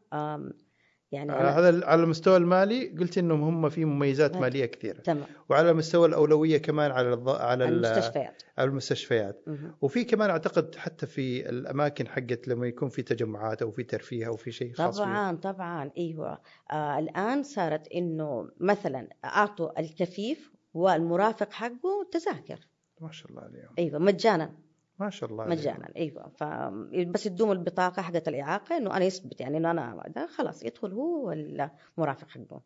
[1.12, 4.42] يعني على أنا هذا على المستوى المالي قلت إنهم هم في مميزات مالي.
[4.42, 4.98] مالية كثيرة.
[5.00, 5.26] تمام.
[5.48, 7.28] وعلى مستوى الأولوية كمان على الض...
[7.28, 8.42] على ال- المستشفيات.
[8.58, 9.42] على المستشفيات.
[9.46, 9.74] مهم.
[9.80, 14.36] وفي كمان أعتقد حتى في الأماكن حقت لما يكون في تجمعات أو في ترفيه أو
[14.36, 15.04] في شيء خاص فيه.
[15.04, 16.38] طبعا طبعا إيوه.
[16.72, 22.66] آه الآن صارت إنه مثلا أعطوا الكفيف والمرافق حقه تذاكر.
[23.00, 23.68] ما شاء الله عليهم.
[23.78, 24.52] إيوه مجانا.
[24.98, 25.46] ما شاء الله.
[25.46, 30.62] مجانا أيوه فبس يدوم البطاقة حقت الإعاقة إنه أنا يثبت يعني إنه أنا ده خلاص
[30.62, 32.62] يدخل هو والمرافق حقه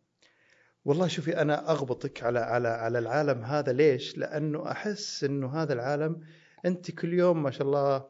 [0.85, 6.21] والله شوفي أنا أغبطك على على على العالم هذا ليش؟ لأنه أحس إنه هذا العالم
[6.66, 8.05] أنت كل يوم ما شاء الله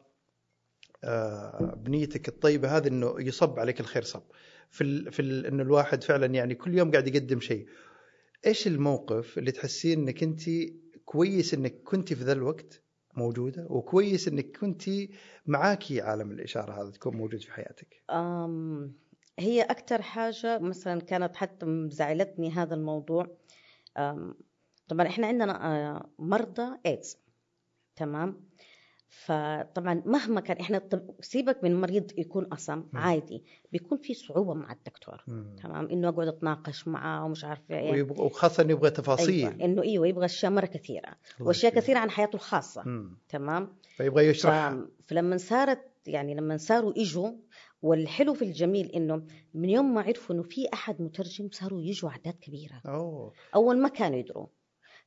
[1.03, 4.23] آه، بنيتك الطيبة هذه إنه يصب عليك الخير صب
[4.69, 7.67] في ال في ال إنه الواحد فعلا يعني كل يوم قاعد يقدم شيء.
[8.45, 10.41] إيش الموقف اللي تحسين إنك أنت
[11.05, 12.81] كويس إنك كنت في ذا الوقت
[13.15, 14.83] موجودة وكويس إنك كنت
[15.45, 18.03] معاكي عالم الإشارة هذا تكون موجود في حياتك.
[18.09, 18.93] أم
[19.39, 23.27] هي أكثر حاجة مثلا كانت حتى مزعلتني هذا الموضوع
[24.87, 27.17] طبعا إحنا عندنا آه، مرضى إيدز
[27.95, 28.50] تمام
[29.11, 34.71] فطبعا مهما كان إحنا طب- سيبك من مريض يكون أصم عادي بيكون في صعوبة مع
[34.71, 35.23] الدكتور.
[35.27, 35.55] مم.
[35.63, 37.91] تمام؟ إنه أقعد أتناقش معاه ومش إيه.
[37.91, 39.47] ويبغى وخاصة إنه يبغى تفاصيل.
[39.47, 40.25] أيوة إنه إيوه يبغى
[40.65, 41.07] كثيرة.
[41.35, 41.83] الله وأشياء يسلمك.
[41.83, 42.83] كثيرة عن حياته الخاصة.
[42.85, 43.17] مم.
[43.29, 44.53] تمام؟ فيبغى يشرح.
[45.07, 47.31] فلما صارت يعني لما صاروا اجوا
[47.81, 52.33] والحلو في الجميل إنه من يوم ما عرفوا إنه في أحد مترجم صاروا يجوا اعداد
[52.33, 52.81] كبيرة.
[52.85, 53.33] أوه.
[53.55, 54.47] أول ما كانوا يدروا.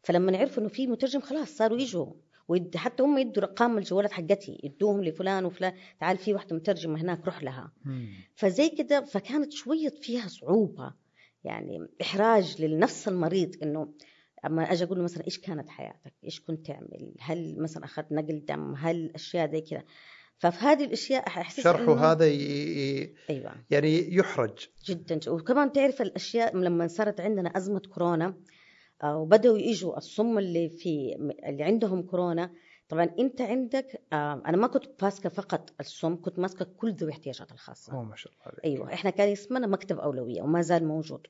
[0.03, 2.07] فلما عرفوا إنه في مترجم خلاص صاروا يجوا.
[2.49, 7.25] ويد حتى هم يدوا ارقام الجوالات حقتي يدوهم لفلان وفلان تعال في واحدة مترجمة هناك
[7.25, 8.09] روح لها مم.
[8.35, 10.93] فزي كده فكانت شوية فيها صعوبة
[11.45, 13.89] يعني إحراج لنفس المريض إنه
[14.47, 18.45] أما أجي أقول له مثلا إيش كانت حياتك؟ إيش كنت تعمل؟ هل مثلا أخذت نقل
[18.45, 19.83] دم؟ هل أشياء زي كذا؟
[20.39, 23.15] ففي هذه الأشياء أحس شرحه إنه- هذا ي...
[23.31, 28.35] أيوه يعني يحرج جدا وكمان تعرف الأشياء لما صارت عندنا أزمة كورونا
[29.05, 31.15] وبدأوا يجوا الصم اللي في
[31.47, 32.51] اللي عندهم كورونا.
[32.89, 37.53] طبعا أنت عندك آه، أنا ما كنت ماسكة فقط الصم كنت ماسكة كل ذوي الاحتياجات
[37.53, 37.93] الخاصة.
[37.93, 38.65] أوه ما شاء الله عليك.
[38.65, 41.27] أيوه إحنا كان اسمنا مكتب أولوية وما زال موجود.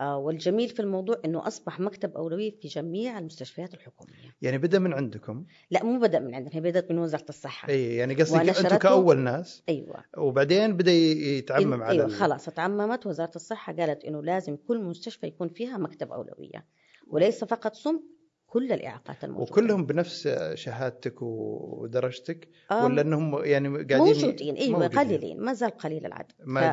[0.00, 4.36] آه، والجميل في الموضوع إنه أصبح مكتب أولوية في جميع المستشفيات الحكومية.
[4.42, 7.68] يعني بدأ من عندكم؟ لا مو بدأ من عندنا هي بدأت من وزارة الصحة.
[7.68, 10.04] أي يعني قصدك أنتم كأول ناس؟ أيوه.
[10.18, 15.26] وبعدين بدأ يتعمم إن- على أيوه خلاص اتعممت وزارة الصحة قالت إنه لازم كل مستشفى
[15.26, 16.64] يكون فيها مكتب أولوية.
[17.06, 18.00] وليس فقط سم
[18.46, 24.86] كل الإعاقات الموجودة وكلهم بنفس شهادتك ودرجتك آم، ولا إنهم يعني قاعدين موجودين أيوه.
[24.86, 26.32] قليلين ما زال قليل العدد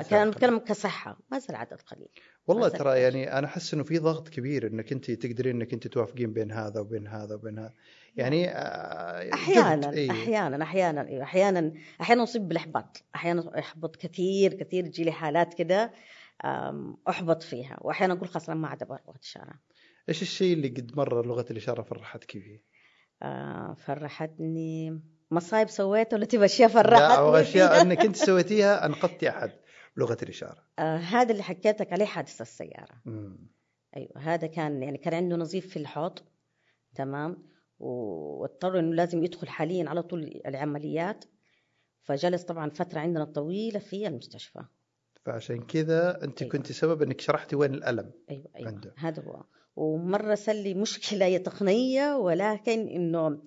[0.10, 0.30] كان.
[0.30, 2.08] نتكلم كصحة ما زال العدد قليل
[2.48, 3.00] والله ترى.
[3.00, 6.80] يعني أنا أحس إنه في ضغط كبير إنك أنت تقدرين إنك أنت توافقين بين هذا
[6.80, 7.74] وبين هذا وبين هذا
[8.16, 9.34] يعني آه،.
[9.34, 10.12] أحيانا إيه.
[10.12, 15.92] أحيانا أحيانا أيوة، أحيانا أحيانا أصيب بالإحباط أحيانا أحبط كثير كثير تجي لي حالات كده
[16.46, 19.54] آم، أحبط فيها واحيانا أقول خلاص ما عاد أبغى الاشاره
[20.10, 22.64] إيش الشيء اللي قد مره لغة الإشارة فرحتك فيه؟
[23.22, 29.30] آه، فرحتني مصايب سويتها ولا تبغى اشياء لا فرحتني أو اشياء؟ أنك أنت سويتيها أنقذتي
[29.30, 29.52] أحد
[29.98, 30.64] بلغه الإشارة.
[30.80, 33.54] آه هذا اللي حكيتك عليه حادث السيارة مم.
[33.98, 36.20] أيوه هذا كان يعني كان عنده نزيف في الحوض
[36.96, 37.48] تمام
[37.80, 41.26] واضطر إنه لازم يدخل حاليا على طول العمليات
[42.02, 44.66] فجلس طبعا فترة عندنا طويلة في المستشفى
[45.26, 46.52] فعشان كذا أنت أيوة.
[46.52, 48.12] كنت سبب إنك شرحتي وين الألم.
[48.30, 48.94] أيوه أيوه عنده.
[48.98, 49.44] هذا هو
[49.76, 53.42] ومرة صار لي مشكلة هي تقنيه ولكن إنه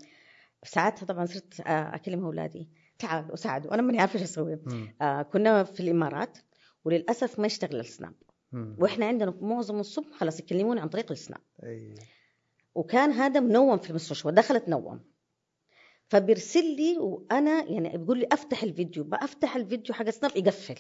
[0.65, 4.59] ساعتها طبعا صرت آه، اكلم أولادي تعالوا ساعدوا أنا ماني عارفة إيش أسوي.
[4.67, 4.95] مم.
[5.03, 6.39] آه كنا في الإمارات
[6.85, 8.15] وللأسف ما يشتغل السناب.
[8.53, 8.77] مم.
[8.79, 11.41] وإحنا عندنا معظم الصبح خلاص يكلموني عن طريق ال Snap.
[11.65, 11.95] أي.
[12.75, 15.01] وكان هذا منوم في المستشفى دخلت نوم.
[16.09, 20.79] فبيرسل لي وأنا يعني بيقول لي أفتح الفيديو بفتح الفيديو حق ال Snap يقفل.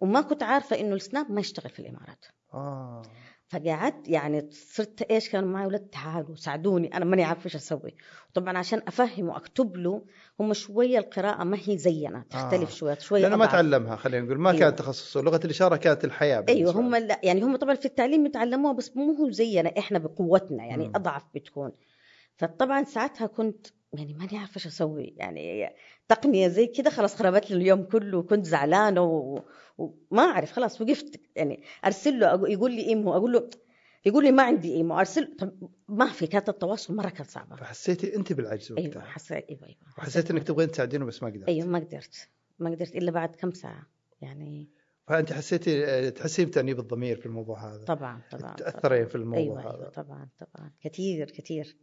[0.00, 2.24] وما كنت عارفة إنه ال Snap ما يشتغل في الإمارات.
[2.54, 3.02] آه.
[3.48, 7.94] فقعدت يعني صرت إيش كانوا معي ولاد تعالوا ساعدوني أنا ماني عارفة إيش أسوي
[8.34, 10.04] طبعا عشان افهم وأكتب له
[10.40, 12.74] هم شوية القراءة ما هي زينا تختلف آه.
[12.74, 13.46] شوية شوية لأنه ما.
[13.46, 14.60] تعلمها خلينا نقول ما أيوة.
[14.60, 16.98] كانت تخصصه لغة الإشارة كانت الحياة أيوه بالنسبة هم له.
[16.98, 20.92] لا يعني هم طبعا في التعليم يتعلموها بس مو هو زينا إحنا بقوتنا يعني مم.
[20.94, 21.72] أضعف بتكون
[22.36, 25.68] فطبعا ساعتها كنت يعني ماني عارفة إيش أسوي يعني
[26.08, 29.40] تقنية زي كده خلاص خربت لي اليوم كله وكنت زعلانة و...
[29.78, 31.20] وما أعرف خلاص وقفت.
[31.36, 33.50] يعني أرسل له يقول لي ايمو أقول له
[34.06, 38.16] يقول لي ما عندي ايمو أرسل طب ما في كانت التواصل مرة كانت صعبه فحسيتي
[38.16, 41.48] أنت بالعجز أيوه وقتها حسيت أيوه أيوه وحسيت إنك تبغين تساعدينه بس ما قدرت.
[41.48, 42.28] أيوه ما قدرت.
[42.58, 43.86] ما قدرت إلا بعد كم ساعة.
[44.20, 44.68] يعني
[45.08, 47.84] فأنت حسيتي تحسين بتأنيب الضمير في الموضوع هذا.
[47.84, 49.78] طبعا طبعا تاثرين في الموضوع أيوه هذا.
[49.80, 50.70] أيوه طبعا طبعا.
[50.80, 51.76] كثير كثير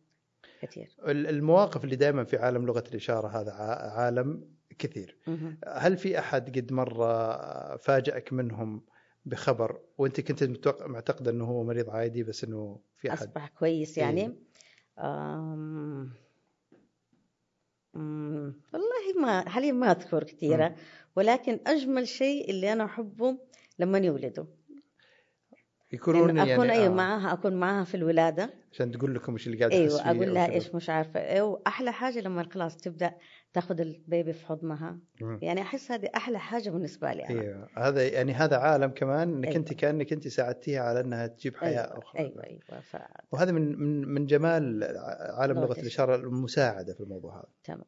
[0.61, 0.95] كثير.
[1.07, 4.43] ال- المواقف اللي دائما في عالم لغة الإشارة هذا عالم
[4.79, 5.17] كثير.
[5.67, 8.81] هل في أحد قد مره فاجأك منهم
[9.25, 14.21] بخبر وأنت كنت معتقده إنه هو مريض عادي بس إنه في أحد أصبح كويس يعني
[14.21, 14.33] إيه.
[14.99, 16.13] أم...
[17.95, 18.61] أم...
[18.73, 20.75] والله ما حاليا ما أذكر كثيرة مم.
[21.15, 23.37] ولكن أجمل شيء اللي أنا أحبه
[23.79, 24.45] لما يولدوا
[25.93, 29.57] يكونون يعني أكون أيوه آه، معاها أكون معاها في الولادة عشان تقول لكم إيش اللي
[29.57, 30.51] قاعد أيوه أقول لها.
[30.51, 33.13] إيش مش عارفة إيه واحلى حاجة لما خلاص تبدأ
[33.53, 35.39] تاخذ البيبي في حضنها مم.
[35.41, 39.47] يعني أحس هذه أحلى حاجة بالنسبة لي أنا أيوه هذا يعني هذا عالم كمان إنك
[39.47, 39.57] أيوة.
[39.57, 42.81] أنت كأنك أنت ساعدتيها على إنها تجيب حياة أيوه أخرى أيوه, أيوة.
[42.81, 42.97] ف...
[43.31, 44.83] وهذا من من من جمال
[45.39, 47.85] عالم لغة الإشارة المساعدة في الموضوع هذا تمام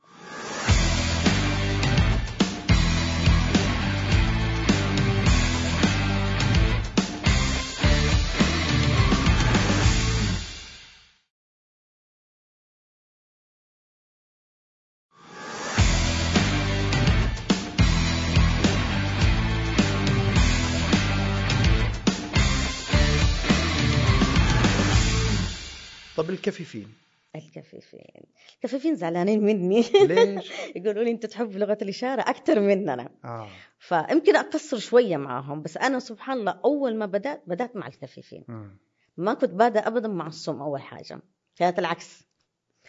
[26.47, 26.93] الكفيفين.
[27.36, 28.23] الكفيفين.
[28.55, 29.81] الكفيفين زعلانين مني.
[29.81, 33.10] ليش؟ يقولوا لي أنت تحب لغة الإشارة أكثر مننا.
[33.25, 33.47] آه.
[33.79, 38.43] فيمكن أقصر شوية معهم بس أنا سبحان الله أول ما بدات بدأت مع الكفيفين.
[38.47, 38.77] مم.
[39.17, 41.21] ما كنت بادئ ابدا مع الصم أول حاجة.
[41.55, 42.23] كانت العكس.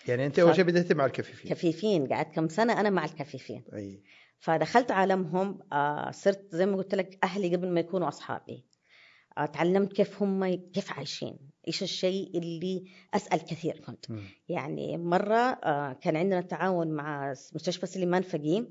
[0.09, 1.51] يعني أنت أول شيء بديتي مع الكفيفين.
[1.51, 2.07] كفيفين.
[2.07, 3.65] قعدت كم سنة أنا مع الكفيفين.
[3.75, 4.03] أي.
[4.39, 8.53] فدخلت عالمهم آه، صرت زي ما قلت لك أهلي قبل ما يكونوا أصحابي.
[8.53, 8.76] آه،
[9.45, 14.23] تعلمت كيف هم كيف عايشين إيش الشيء اللي أسأل كثير كنت مم.
[14.49, 18.69] يعني مرة آه، كان عندنا تعاون مع مستشفى سليمان فقيه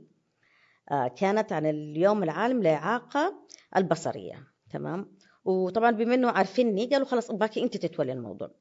[0.91, 7.63] آه، كانت عن اليوم العالم للإعاقة البصرية تمام وطبعا بما إنه عارفيني قالوا خلاص باكي
[7.63, 8.51] أنت تتولي الموضوع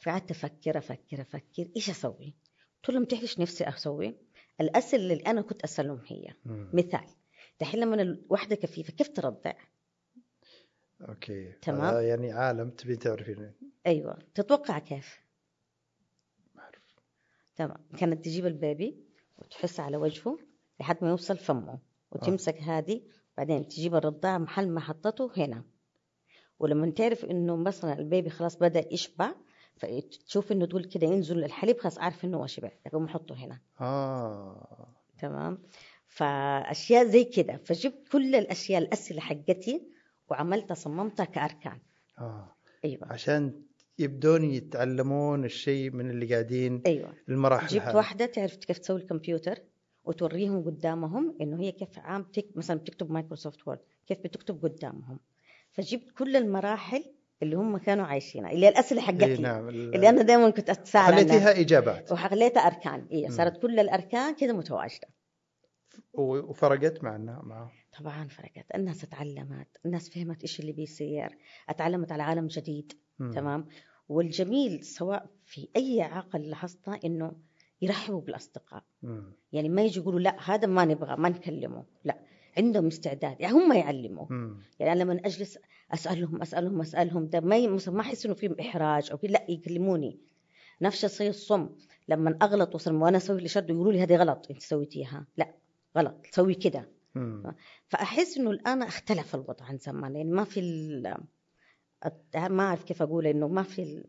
[0.00, 2.34] فقعدت أفكر أفكر أفكر إيش أسوي؟
[2.76, 4.16] قلت لهم تعرف إيش نفسي أسوي؟
[4.60, 6.70] الأسئلة اللي أنا كنت أسألهم هي مم.
[6.72, 7.06] مثال
[7.60, 9.52] دحين لما الوحدة كفيفة كيف ترضع؟
[11.00, 11.52] okay.
[11.52, 11.80] تمام.
[11.80, 13.52] هذا يعني عالم تبي تعرفين
[13.86, 14.18] أيوه.
[14.34, 15.20] تتوقع كيف؟
[17.56, 17.76] تمام.
[17.98, 19.04] كانت تجيب ال baby
[19.38, 20.38] وتحس على وجهه
[20.80, 21.78] لحد ما يوصل فمه
[22.10, 23.02] وتمسك هذه.
[23.36, 25.64] بعدين تجيب الرضاعة محل ما حطته هنا.
[26.58, 29.34] ولما تعرف إنه مثلا ال baby خلاص بدأ يشبع
[29.76, 33.60] فتشوف إنه تقول كده ينزل الحليب خلاص عارف إنه هو شبع تقوم احطه هنا.
[33.80, 34.94] آه.
[35.18, 35.62] تمام.
[36.06, 37.56] فأشياء زي كده.
[37.56, 39.97] فجبت كل الأشياء الاسئله حقتي
[40.30, 41.78] وعملتها صممتها كأركان.
[42.18, 42.54] آه.
[42.84, 43.12] أيوه.
[43.12, 43.62] عشان
[43.98, 47.12] يبدون يتعلمون الشيء من اللي قاعدين أيوه.
[47.28, 47.96] المراحل جبت هذه.
[47.96, 49.58] واحدة تعرف كيف تسوي الكمبيوتر
[50.04, 52.46] وتوريهم قدامهم إنه هي كيف عام تك...
[52.56, 55.18] مثلا بتكتب Microsoft Word كيف بتكتب قدامهم.
[55.72, 57.04] فجبت كل المراحل
[57.42, 59.24] اللي هم كانوا عايشينها اللي الأسئلة حقتي.
[59.24, 59.68] إي نعم.
[59.68, 62.12] ال- اللي أنا دائما كنت أتساءل خليتيها إجابات.
[62.12, 63.06] وخليتها أركان.
[63.12, 63.30] إي مم.
[63.30, 65.08] صارت كل الأركان كذا متواجدة.
[66.14, 68.66] وفرقت معنا معه طبعا فرقت.
[68.74, 71.38] الناس اتعلمت الناس فهمت إيش اللي بيصير.
[71.68, 73.30] أتعلمت على عالم جديد مم.
[73.32, 73.66] تمام؟
[74.08, 77.32] والجميل سواء في أي اعاقه اللي لاحظتها إنه
[77.82, 78.84] يرحبوا بالأصدقاء.
[79.02, 79.32] مم.
[79.52, 81.84] يعني ما يجي يقولوا لا هذا ما نبغى ما نكلمه.
[82.04, 82.18] لا
[82.56, 83.40] عندهم استعداد.
[83.40, 84.26] يعني هم يعلموا.
[84.30, 84.56] مم.
[84.80, 85.58] يعني أنا لما أجلس
[85.94, 90.20] أسألهم أسألهم أسألهم ده ما ي- ما احس انه فيهم إحراج أو كده؟ لا يكلموني.
[90.82, 91.68] نفس الشيء الصم.
[92.08, 95.54] لما أغلط وصل وأنا أسوي اللي شد يقولوا لي هذه غلط أنت سويتيها لا
[95.96, 96.26] غلط.
[96.30, 96.88] سوي كده.
[97.88, 100.60] فأحس إنه الآن اختلف الوضع عن زمان يعني ما في
[102.34, 104.04] ما أعرف كيف أقول إنه ما في ال...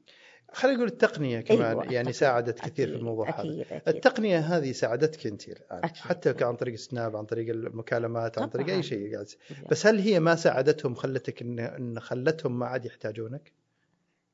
[0.54, 2.12] خلينا نقول التقنية كمان أيوة، يعني التقنية.
[2.12, 5.98] ساعدت كثير في أكيد، الموضوع هذا أكيد أكيد التقنية هذه ساعدتك أنت الآن أكيد.
[5.98, 8.70] حتى عن طريق سناب عن طريق المكالمات عن طريق.
[8.70, 9.28] أي شيء قاعد
[9.72, 13.54] بس هل هي ما ساعدتهم خلتك إن خلتهم ما عاد يحتاجونك؟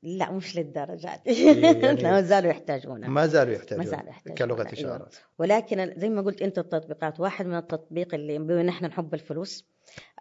[0.03, 4.61] لا مش للدرجة يعني- يعني لا زالوا يحتاجونه ما زالوا يحتاجون ما زالوا يحتاجون كلغة
[4.61, 4.73] أيوة.
[4.73, 9.13] إشارة ولكن زي ما قلت انت التطبيقات واحد من التطبيق اللي بما أن إحنا نحب
[9.13, 9.65] الفلوس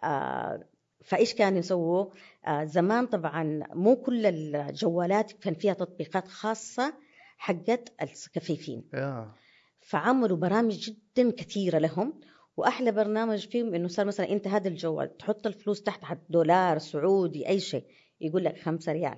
[0.03, 0.63] آه
[1.03, 2.05] فإيش كانوا يسووا؟
[2.47, 6.93] آه زمان طبعا مو كل الجوالات كان فيها تطبيقات خاصة
[7.37, 9.35] حقت الكفيفين آه.
[9.79, 12.19] فعملوا برامج جدا كثيرة لهم
[12.57, 17.59] وأحلى برنامج فيهم إنه صار مثلا أنت هذا الجوال تحط الفلوس تحت دولار سعودي أي
[17.59, 17.85] شيء
[18.21, 19.17] يقول لك خمسة ريال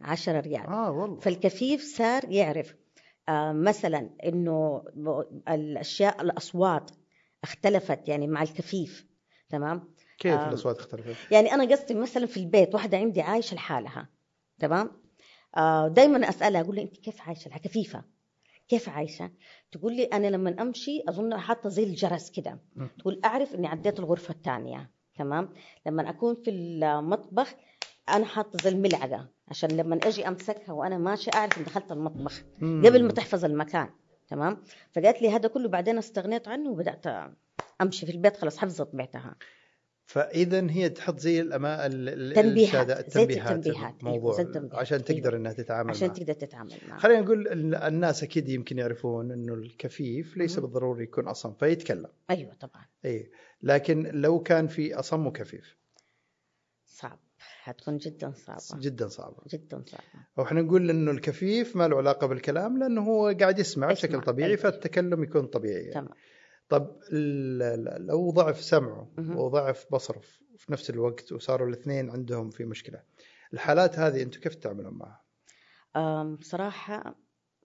[0.00, 0.66] عشرة ريال.
[0.66, 1.20] آه والله.
[1.20, 2.74] فالكفيف صار يعرف
[3.28, 4.84] آه مثلا إنه
[5.48, 6.90] الأشياء الأصوات
[7.44, 9.06] اختلفت يعني مع الكفيف
[9.48, 10.48] تمام؟ كيف آه.
[10.48, 14.08] الأصوات اختلفت؟ يعني أنا قصدي مثلا في البيت واحدة عندي عايشة لحالها
[14.58, 14.90] تمام؟
[15.56, 18.04] آه دائما أسألها أقول لها أنت كيف عايشة كفيفه
[18.68, 19.30] كيف عايشة؟
[19.72, 22.58] تقول لي أنا لما أمشي أظن حاطة زي الجرس كده.
[22.98, 25.54] تقول أعرف إني عديت الغرفة الثانية تمام؟
[25.86, 27.54] لما أكون في المطبخ
[28.08, 29.28] أنا حاطة زي الملعقة.
[29.50, 32.42] عشان لما أجي أمسكها وأنا ماشيه أعرف إن دخلت المطبخ.
[32.60, 32.82] مم.
[32.86, 33.88] قبل ما تحفظ المكان
[34.28, 37.06] تمام؟ فقالت لي هذا كله بعدين استغنيت عنه وبدأت
[37.80, 39.36] أمشي في البيت خلاص حفظت بيتها.
[40.04, 41.86] فاذا هي تحط زي الأما...
[41.86, 45.36] ال- ال- تنبيهات، الإرشادات- زي التنبيهات التنبيهات، أيوة، الموضوع التنبيهات، عشان تقدر أيوة.
[45.40, 46.16] إنها تتعامل عشان معه.
[46.16, 46.98] تقدر تتعامل معه.
[46.98, 50.58] خلينا نقول ال- الناس أكيد يمكن يعرفون إنه الكفيف ليس.
[50.58, 52.08] بالضروري يكون أصم فيتكلم.
[52.30, 52.84] أيوه طبعا.
[53.04, 53.30] اي
[53.62, 55.76] لكن لو كان في أصم وكفيف؟
[56.86, 57.18] صعب.
[57.38, 60.04] حتكون جدا صعبة جدا صعبة جدا صعبة
[60.36, 64.56] وإحنا نقول إنه الكفيف ما له علاقة بالكلام لأنه هو قاعد يسمع بشكل طبيعي.
[64.56, 65.92] فالتكلم يكون طبيعي يعني.
[65.94, 66.08] تمام
[66.68, 66.96] طب
[67.98, 69.08] لو ضعف سمعه.
[69.18, 70.20] وضعف بصره
[70.56, 73.02] في نفس الوقت وصاروا الاثنين عندهم في مشكلة
[73.52, 75.24] الحالات هذه أنتم كيف تتعاملون معها؟
[75.96, 77.14] أم، بصراحه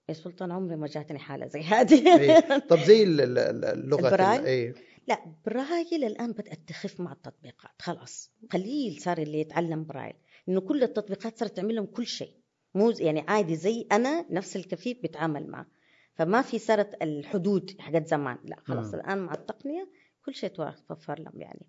[0.08, 2.58] يا سلطان عمري ما جاتني حالة زي هذه إيه.
[2.58, 4.74] طب زي ال- ال- ال- اللغة البرايل؟ اي
[5.08, 7.82] لا برايل الآن بدات تخف مع التطبيقات.
[7.82, 10.14] خلاص قليل صار اللي يتعلم برايل
[10.48, 12.34] إنه كل التطبيقات صارت تعمل لهم كل شيء.
[12.74, 15.66] مو يعني عادي زي أنا نفس الكفيف بيتعامل معه.
[16.14, 18.38] فما في صارت الحدود حقت زمان.
[18.44, 19.00] لا خلاص مم.
[19.00, 19.88] الآن مع التقنية
[20.24, 21.66] كل شيء توفر لهم يعني.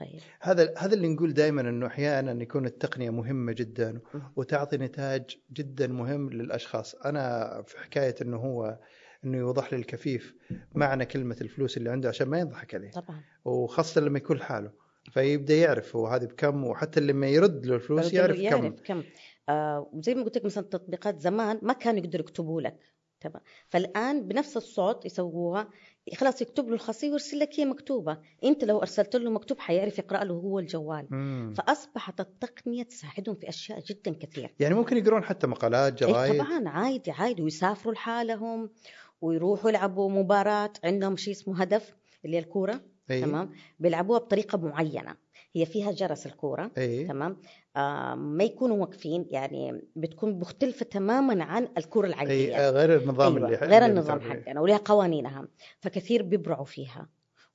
[0.00, 0.20] طيب.
[0.40, 4.00] هذا هذا اللي نقول دائما إنه أحيانا يكون التقنية مهمة جدا.
[4.36, 6.94] وتعطي نتاج جدا مهم للأشخاص.
[6.94, 8.78] أنا في حكاية إنه هو
[9.26, 10.34] إنه يوضح لي الكفيف
[10.74, 12.90] معنى كلمة الفلوس اللي عنده عشان ما يضحك عليه.
[12.90, 13.20] طبعا.
[13.44, 14.70] وخاصة لما يكون لحاله
[15.12, 18.70] فيبدأ يعرف هو هذه بكم وحتى لما يرد له الفلوس يعرف, يعرف كم.
[18.70, 19.02] كم.
[19.48, 22.76] آه وزي ما قلت لك مثلا التطبيقات زمان ما كانوا يقدروا يكتبوا لك.
[23.20, 23.42] تمام.
[23.68, 25.68] فالآن بنفس الصوت يسووها
[26.16, 28.18] خلاص يكتب له الخاصيه ويرسل لك هي مكتوبة.
[28.44, 31.06] أنت لو أرسلت له مكتوب حيعرف يقرأ له هو الجوال.
[31.10, 31.54] مم.
[31.56, 34.54] فأصبحت التقنية تساعدهم في أشياء جدا كثير.
[34.60, 38.70] يعني ممكن يقرون حتى مقالات إيه جرايد طبعا عادي عادي ويسافروا لحالهم.
[39.20, 43.20] ويروحوا يلعبوا مباراة عندهم شيء اسمه هدف اللي هي الكورة أي.
[43.20, 45.16] تمام؟ بيلعبوها بطريقة معينة
[45.54, 47.04] هي فيها جرس الكورة إي.
[47.04, 47.36] تمام؟
[47.76, 52.56] آه ما يكونوا واقفين يعني بتكون مختلفة تماما عن الكرة العادية.
[52.56, 54.20] اي غير النظام أيوة اللي غير النظام.
[54.20, 55.48] حقنا ولها قوانينها
[55.80, 57.08] فكثير بيبرعوا فيها.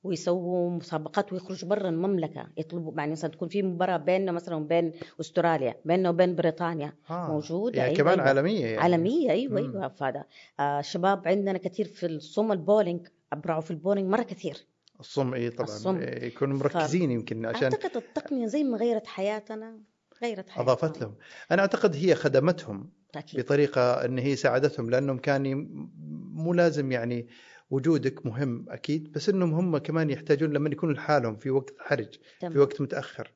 [0.04, 5.74] ويسووا مسابقات ويخرجوا برا المملكة يطلبوا يعني مثلا تكون في مباراة بيننا مثلا وبين أستراليا
[5.84, 7.28] بيننا وبين بريطانيا آه.
[7.28, 8.28] موجودة، يعني أيوة، كمان أيوة.
[8.28, 8.78] عالمية يعني.
[8.78, 9.58] عالمية أيوة مم.
[9.58, 10.24] أيوة فهذا
[10.60, 14.56] آه شباب عندنا كثير في الصوم البولينج أبرعوا في البولينج مرة كثير
[15.00, 15.96] الصم اي طبعا الصم.
[15.98, 19.78] إيه، يكونوا مركزين يمكن عشان أعتقد التقنية زي ما غيرت حياتنا
[20.22, 21.14] غيرت حياتنا أضافت لهم
[21.50, 25.68] أنا أعتقد هي خدمتهم أكيد بطريقة إن هي ساعدتهم لأنهم كان
[26.34, 27.26] مو لازم يعني
[27.72, 32.20] وجودك مهم أكيد بس إنهم هم كمان يحتاجون لما يكونوا لحالهم في وقت حرج في
[32.40, 32.58] تمام.
[32.58, 33.32] وقت متأخر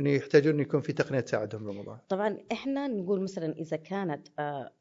[0.00, 4.72] إنه يحتاجون يكون في تقنية تساعدهم بالموضوع طبعا إحنا نقول مثلا إذا كانت آه،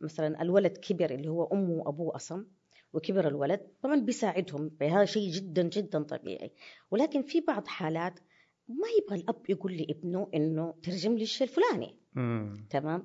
[0.00, 2.44] مثلا الولد كبر اللي هو أمه وأبوه أصم
[2.92, 6.52] وكبر الولد طبعا بيساعدهم هذا شيء جدا جدا طبيعي.
[6.90, 8.20] ولكن في بعض حالات
[8.68, 11.96] ما يبغى الأب يقول لابنه إنه ترجم لي الشيء الفلاني.
[12.16, 13.04] امم تمام؟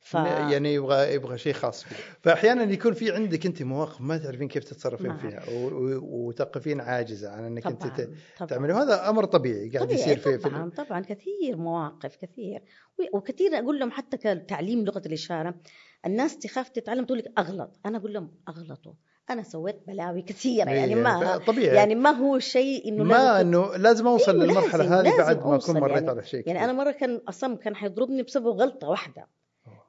[0.00, 1.96] ف يعني يبغى يبغى شيء خاص فيه.
[2.22, 6.80] فاحيانا يكون في عندك أنت مواقف ما تعرفين كيف تتصرفين ما فيها و- و- وتقفين
[6.80, 8.48] عاجزة عن إنك أنت طبعا ت- طبعا.
[8.48, 8.72] تعملي.
[8.72, 12.62] وهذا أمر طبيعي قاعد طبيعي يصير في, في طبعا طبعا كثير مواقف كثير.
[13.12, 15.54] وكثير أقول لهم حتى كتعليم لغة الإشارة
[16.06, 17.80] الناس تخاف تتعلم تقول لك أغلط.
[17.86, 18.92] أنا أقول لهم أغلطوا.
[19.30, 21.76] أنا سويت بلاوي كثيرة يعني إيه، ما طبيعي.
[21.76, 25.80] يعني ما هو شيء إنه ما إنه لازم أوصل إيه، للمرحلة هذه بعد ما أكون
[25.80, 26.10] مريت يعني.
[26.10, 26.64] على شيء يعني.
[26.64, 29.26] أنا مرة كان أصم كان حيضربني بسبب غلطة واحدة.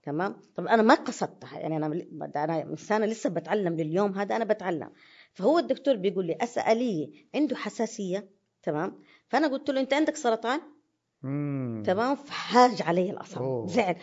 [0.08, 4.90] تمام؟ طب أنا ما قصدتها يعني أنا أنا إنسانة لسه بتعلم لليوم هذا أنا بتعلم.
[5.34, 8.30] فهو الدكتور بيقول لي اساليه عنده حساسية
[8.64, 10.60] تمام؟ فأنا قلت له أنت عندك سرطان؟
[11.24, 11.84] مم.
[11.86, 13.68] تمام؟ فحاج علي أوه.
[13.68, 13.96] زعل.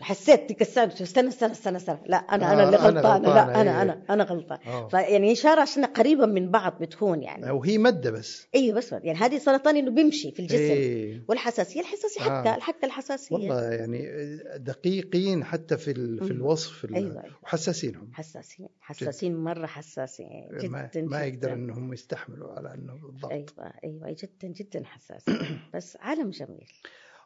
[0.00, 1.98] حسيت تكسرت استنى استنى استنى استنى.
[2.06, 3.82] لا أنا أنا آه، اللي أنا غلطانه لا أنا إيه.
[3.82, 4.58] أنا أنا غلطان.
[4.66, 4.88] آه.
[4.88, 7.50] فيعني اشاره عشان قريبة من بعض بتكون يعني.
[7.50, 8.46] وهي ماده بس.
[8.54, 10.56] أيوه بس يعني هذه سرطان إنه بيمشي في الجسم.
[10.62, 11.22] إيه.
[11.28, 12.40] والحساسية الحساسية آه.
[12.42, 13.34] حكه الحكه الحساسية.
[13.36, 14.08] والله يعني
[14.56, 16.30] دقيقين حتى في ال- في.
[16.30, 17.24] الوصف في ال- أيوة.
[17.42, 18.10] وحساسينهم.
[18.12, 18.68] حساسين.
[18.80, 20.48] حساسين مرة حساسين.
[20.60, 21.52] جدا ما, ما يقدر جداً.
[21.52, 26.66] إنهم يستحملوا على إنه بالضبط أيوه أيوه جدا جدا حساسين بس عالم جميل.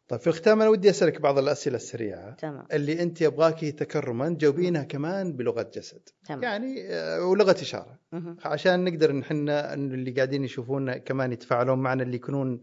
[0.09, 2.35] طيب في الختام أنا ودي أسألك بعض الأسئلة السريعة.
[2.35, 2.67] تمام.
[2.73, 6.09] اللي أنت يبغاكي تكرما تجاوبينها كمان بلغة جسد.
[6.27, 6.43] تمام.
[6.43, 7.99] يعني آه، ولغة إشارة.
[8.13, 8.37] مهم.
[8.45, 12.61] عشان نقدر إن إحنا اللي قاعدين يشوفونا كمان يتفاعلون معنا اللي يكونون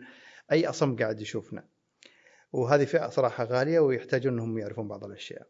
[0.51, 1.63] أي أصم قاعد يشوفنا.
[2.51, 5.47] وهذه فئة صراحة غالية ويحتاجون إنهم يعرفون بعض الأشياء.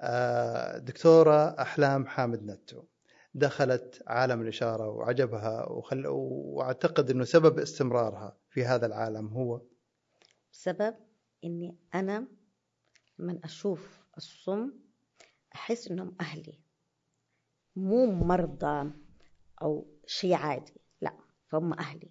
[0.00, 2.82] آه، دكتورة أحلام حامد نتو.
[3.34, 6.06] دخلت عالم الإشارة وعجبها وخل...
[6.06, 9.60] وأعتقد إنه سبب استمرارها في هذا العالم هو
[10.56, 10.94] بسبب
[11.44, 12.26] إني أنا
[13.18, 14.72] من أشوف الصم
[15.54, 16.60] أحس إنهم أهلي.
[17.76, 18.92] مو مرضى
[19.62, 22.10] أو شيء عادي لا فهم أهلي.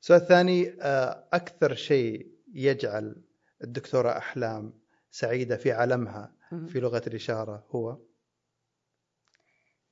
[0.00, 3.24] السؤال الثاني آه، أكثر شيء يجعل
[3.64, 4.80] الدكتورة أحلام
[5.10, 6.36] سعيدة في عالمها.
[6.66, 7.98] في لغة الإشارة هو؟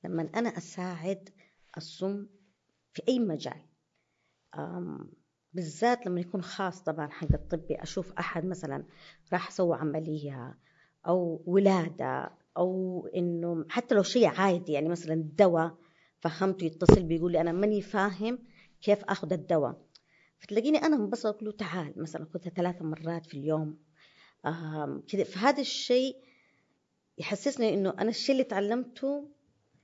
[0.03, 1.29] لما أنا أساعد
[1.77, 2.27] الصم
[2.93, 3.65] في أي مجال
[5.53, 8.83] بالذات لما يكون خاص طبعا حق الطبي أشوف أحد مثلا
[9.33, 10.57] راح سوى عملية
[11.07, 15.77] أو ولادة أو إنه حتى لو شيء عادي يعني مثلا دواء
[16.19, 18.39] فهمته يتصل بيقول لي أنا ماني فاهم
[18.81, 19.81] كيف آخذ الدواء.
[20.39, 23.77] فتلاقيني أنا منبسطه أقول له تعال مثلا خذها ثلاث مرات في اليوم
[25.07, 25.23] كذا.
[25.23, 26.15] فهذا الشيء
[27.17, 29.29] يحسسني إنه أنا الشيء اللي تعلمته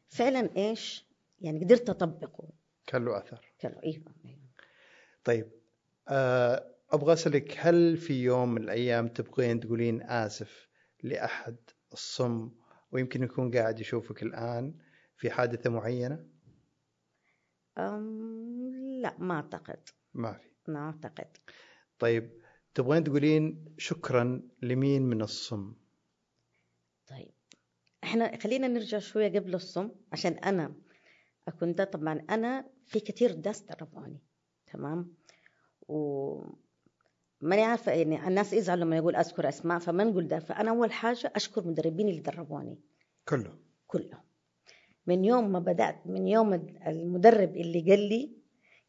[0.07, 1.05] فعلا إيش؟
[1.41, 2.49] يعني قدرت أطبقه.
[2.87, 3.41] كان له أثر.
[3.59, 4.39] كانوا أيوه أيوة.
[5.23, 5.58] طيب
[6.09, 10.69] أبغى أسألك هل في يوم من الأيام تبغين تقولين آسف
[11.03, 11.55] لأحد
[11.93, 12.51] الصم
[12.91, 14.73] ويمكن يكون قاعد يشوفك الآن
[15.17, 16.25] في حادثة معينة؟
[17.77, 18.69] أم
[19.01, 20.49] لا ما أعتقد ما في.
[20.71, 21.37] ما أعتقد
[21.99, 22.41] طيب
[22.73, 25.73] تبغين تقولين شكرا لمين من الصم؟
[27.09, 27.31] طيب
[28.03, 30.75] إحنا خلينا نرجع شوية قبل الصم عشان أنا
[31.47, 34.19] أكون ده طبعا أنا في كثير ناس دربوني
[34.73, 35.13] تمام
[35.89, 36.41] و
[37.41, 40.39] ماني عارفه يعني الناس يزعلوا لما يقول أذكر أسماء فما نقول ده.
[40.39, 42.79] فأنا أول حاجة أشكر مدربين اللي دربوني.
[43.27, 43.53] كله
[43.87, 44.21] كلهم.
[45.07, 46.53] من يوم ما بدأت من يوم
[46.87, 48.31] المدرب اللي قال لي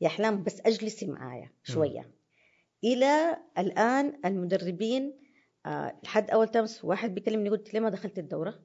[0.00, 2.10] يا احلام بس اجلسي معايا شوية.
[2.84, 5.20] إلى الآن المدربين
[5.66, 8.60] آه لحد أول تمس واحد بيكلمني قلت ليه ما دخلت الدورة؟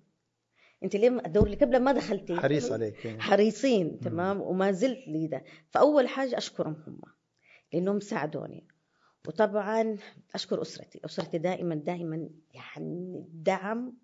[0.84, 3.22] أنت ليه الدورة اللي قبل ما دخلتي؟ حريص عليك يعني.
[3.22, 5.44] حريصين تمام؟ وما زلت لي ده.
[5.70, 7.02] فأول حاجة أشكرهم هم.
[7.76, 8.68] لأنهم ساعدوني.
[9.28, 9.98] وطبعا
[10.36, 11.00] أشكر أسرتي.
[11.06, 13.98] أسرتي دائما دائما يعني دعم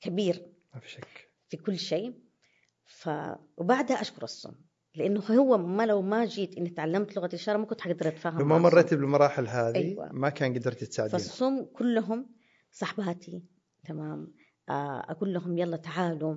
[0.00, 1.30] كبير ما في شك.
[1.48, 2.14] في كل شيء.
[2.86, 3.08] ف
[3.56, 4.54] وبعدها أشكر الصم
[4.94, 8.44] لأنه هو ما لو ما جيت إني تعلمت لغة الإشارة ما كنت حقدر أتفاهم لو
[8.44, 8.58] ما.
[8.58, 10.12] مريتي بالمراحل هذه أيوة.
[10.12, 12.30] ما كان قدرتي تساعدين فالصم كلهم
[12.70, 13.44] صحباتي
[13.84, 14.34] تمام.
[14.68, 16.36] آه، أقول لهم يلا تعالوا.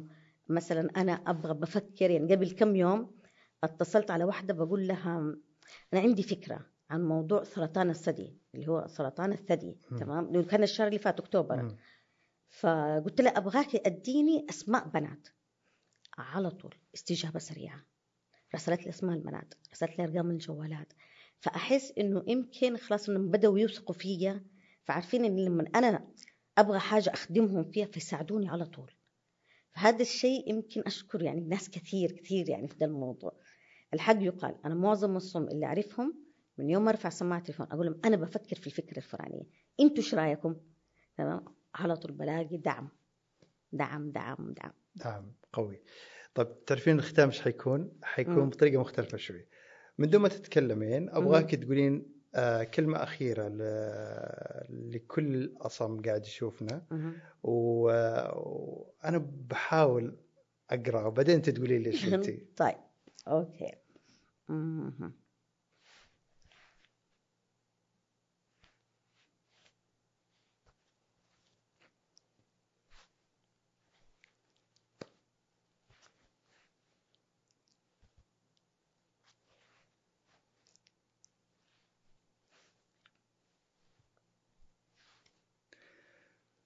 [0.49, 3.15] مثلا أنا أبغى بفكر يعني قبل كم يوم
[3.63, 5.35] اتصلت على واحدة بقول لها
[5.93, 9.77] أنا عندي فكرة عن موضوع سرطان الثدي اللي هو سرطان الثدي.
[9.99, 11.61] تمام؟ اللي كان الشهر اللي فات أكتوبر.
[11.61, 11.77] مم.
[12.49, 15.27] فقلت لها أبغاك اديني أسماء بنات.
[16.17, 17.85] على طول استجابة سريعة.
[18.55, 20.93] رسلت لي أسماء البنات رسلت لي أرقام الجوالات.
[21.39, 24.45] فأحس إنه يمكن خلاص إنهم بدأوا يوثقوا فيا.
[24.83, 26.07] فعارفين إن لما أنا
[26.57, 28.91] أبغى حاجة أخدمهم فيها فيساعدوني على طول.
[29.71, 33.33] فهذا الشيء يمكن أشكر يعني ناس كثير كثير يعني في ده الموضوع.
[33.93, 36.25] الحق يقال أنا معظم الصم اللي أعرفهم
[36.57, 39.43] من يوم ما أرفع سماعة التليفون أقول لهم أنا بفكر في الفكرة الفلانية.
[39.79, 40.55] أنتوا إيش رأيكم؟
[41.17, 42.89] تمام؟ على طول بلاقي دعم.
[43.71, 44.71] دعم دعم دعم.
[45.05, 45.81] نعم قوي.
[46.35, 48.49] طيب تعرفين الختام إيش حيكون؟ حيكون مم.
[48.49, 49.45] بطريقة مختلفة شوي.
[49.97, 53.59] من دون ما تتكلمين أبغاك تقولين آه كلمة أخيرة ل...
[54.69, 56.85] لكل الأصم قاعد يشوفنا.
[56.91, 57.13] مهم.
[57.43, 57.81] و...
[58.35, 59.17] وأنا
[59.49, 60.17] بحاول
[60.69, 62.75] أقرأ وبعدين تقولي لي قلتي طيب.
[63.27, 63.71] أوكي
[64.49, 65.13] مهم.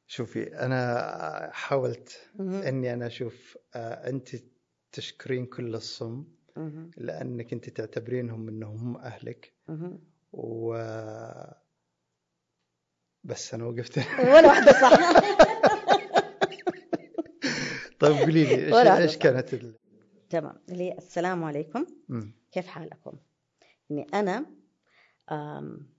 [0.08, 2.62] شوفي أنا حاولت مهم.
[2.62, 4.30] إني أنا أشوف آه انت
[4.92, 6.26] تشكرين كل الصم.
[6.98, 9.54] لأنك أنت تعتبرينهم إنهم هم أهلك.
[10.34, 10.74] و
[13.24, 15.00] بس أنا وقفت ولا واحدة صح
[18.00, 19.18] طيب قولي لي إيش.
[19.18, 19.76] كانت ال...
[20.30, 21.86] تمام اللي هي السلام عليكم.
[22.52, 23.18] كيف حالكم؟
[23.92, 24.46] اني أنا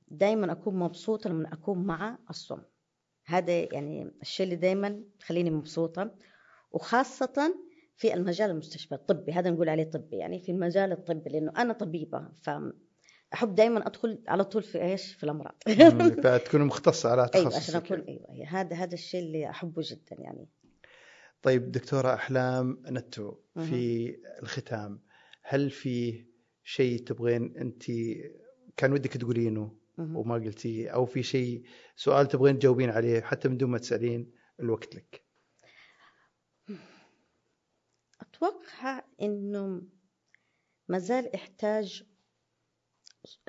[0.09, 2.63] دائما أكون مبسوطة لما أكون مع الصم
[3.27, 6.15] هذا يعني الشيء اللي دائما يخليني مبسوطة
[6.71, 7.55] وخاصة
[8.01, 12.29] في المجال المستشفى الطبي هذا نقول عليه طبي يعني في المجال الطبي لأنه أنا طبيبة
[12.43, 15.55] فاحب دائما أدخل على طول في إيش في الأمراض.
[16.25, 20.49] فتكون مختصة على أيوه عشان تخصصك أكون أيوه هذا هذا الشيء اللي أحبه جدا يعني
[21.43, 23.35] طيب دكتورة أحلام نتو.
[23.57, 25.03] في الختام
[25.43, 26.27] هل في
[26.65, 27.85] شيء تبغين أنت
[28.77, 29.81] كان ودك تقولينه.
[29.99, 31.63] وما قلتيه أو في شيء
[31.97, 35.30] سؤال تبغين تجاوبين عليه حتى من دون ما تسألين الوقت لك
[38.43, 39.83] أتوقع إنه
[40.89, 42.05] ما زال يحتاج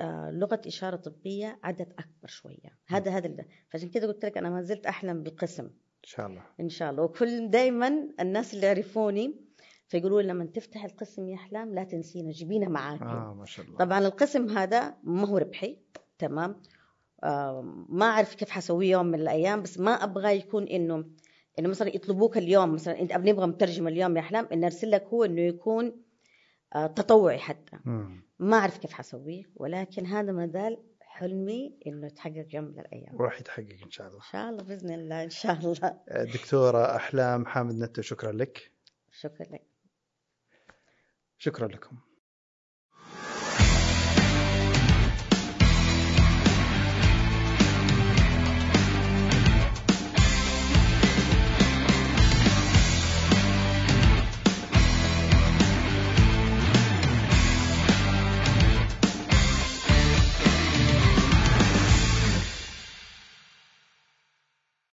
[0.00, 2.78] آه، لغة إشارة طبية عدد أكبر شوية.
[2.86, 5.64] هذا هذا فعشان كده قلت لك أنا ما زلت أحلم بالقسم.
[5.64, 6.42] إن شاء الله.
[6.60, 7.02] إن شاء الله.
[7.02, 9.34] وكل دايما الناس اللي يعرفوني
[9.88, 13.78] فيقولوا لي لما تفتح القسم يا أحلام لا تنسينا جيبينا معاك آه ما شاء الله.
[13.78, 15.78] طبعا القسم هذا ما هو ربحي
[16.18, 16.62] تمام؟
[17.24, 21.04] آه ما أعرف كيف حسويه يوم من الأيام بس ما أبغى يكون إنه
[21.58, 25.24] إنه مثلا يطلبوك اليوم مثلا أنت نبغى مترجم اليوم يا أحلام إن أرسل لك هو
[25.24, 26.02] إنه يكون
[26.74, 27.78] آه تطوعي حتى.
[28.38, 33.20] ما أعرف كيف حسويه ولكن هذا ما زال حلمي إنه يتحقق يوم من الأيام.
[33.20, 34.18] وراح يتحقق إن شاء الله.
[34.18, 36.00] إن شاء الله بإذن الله إن شاء الله.
[36.34, 38.72] دكتورة أحلام حامد نتو شكرا لك.
[39.10, 39.66] شكرا لك.
[41.38, 41.96] شكرا لكم.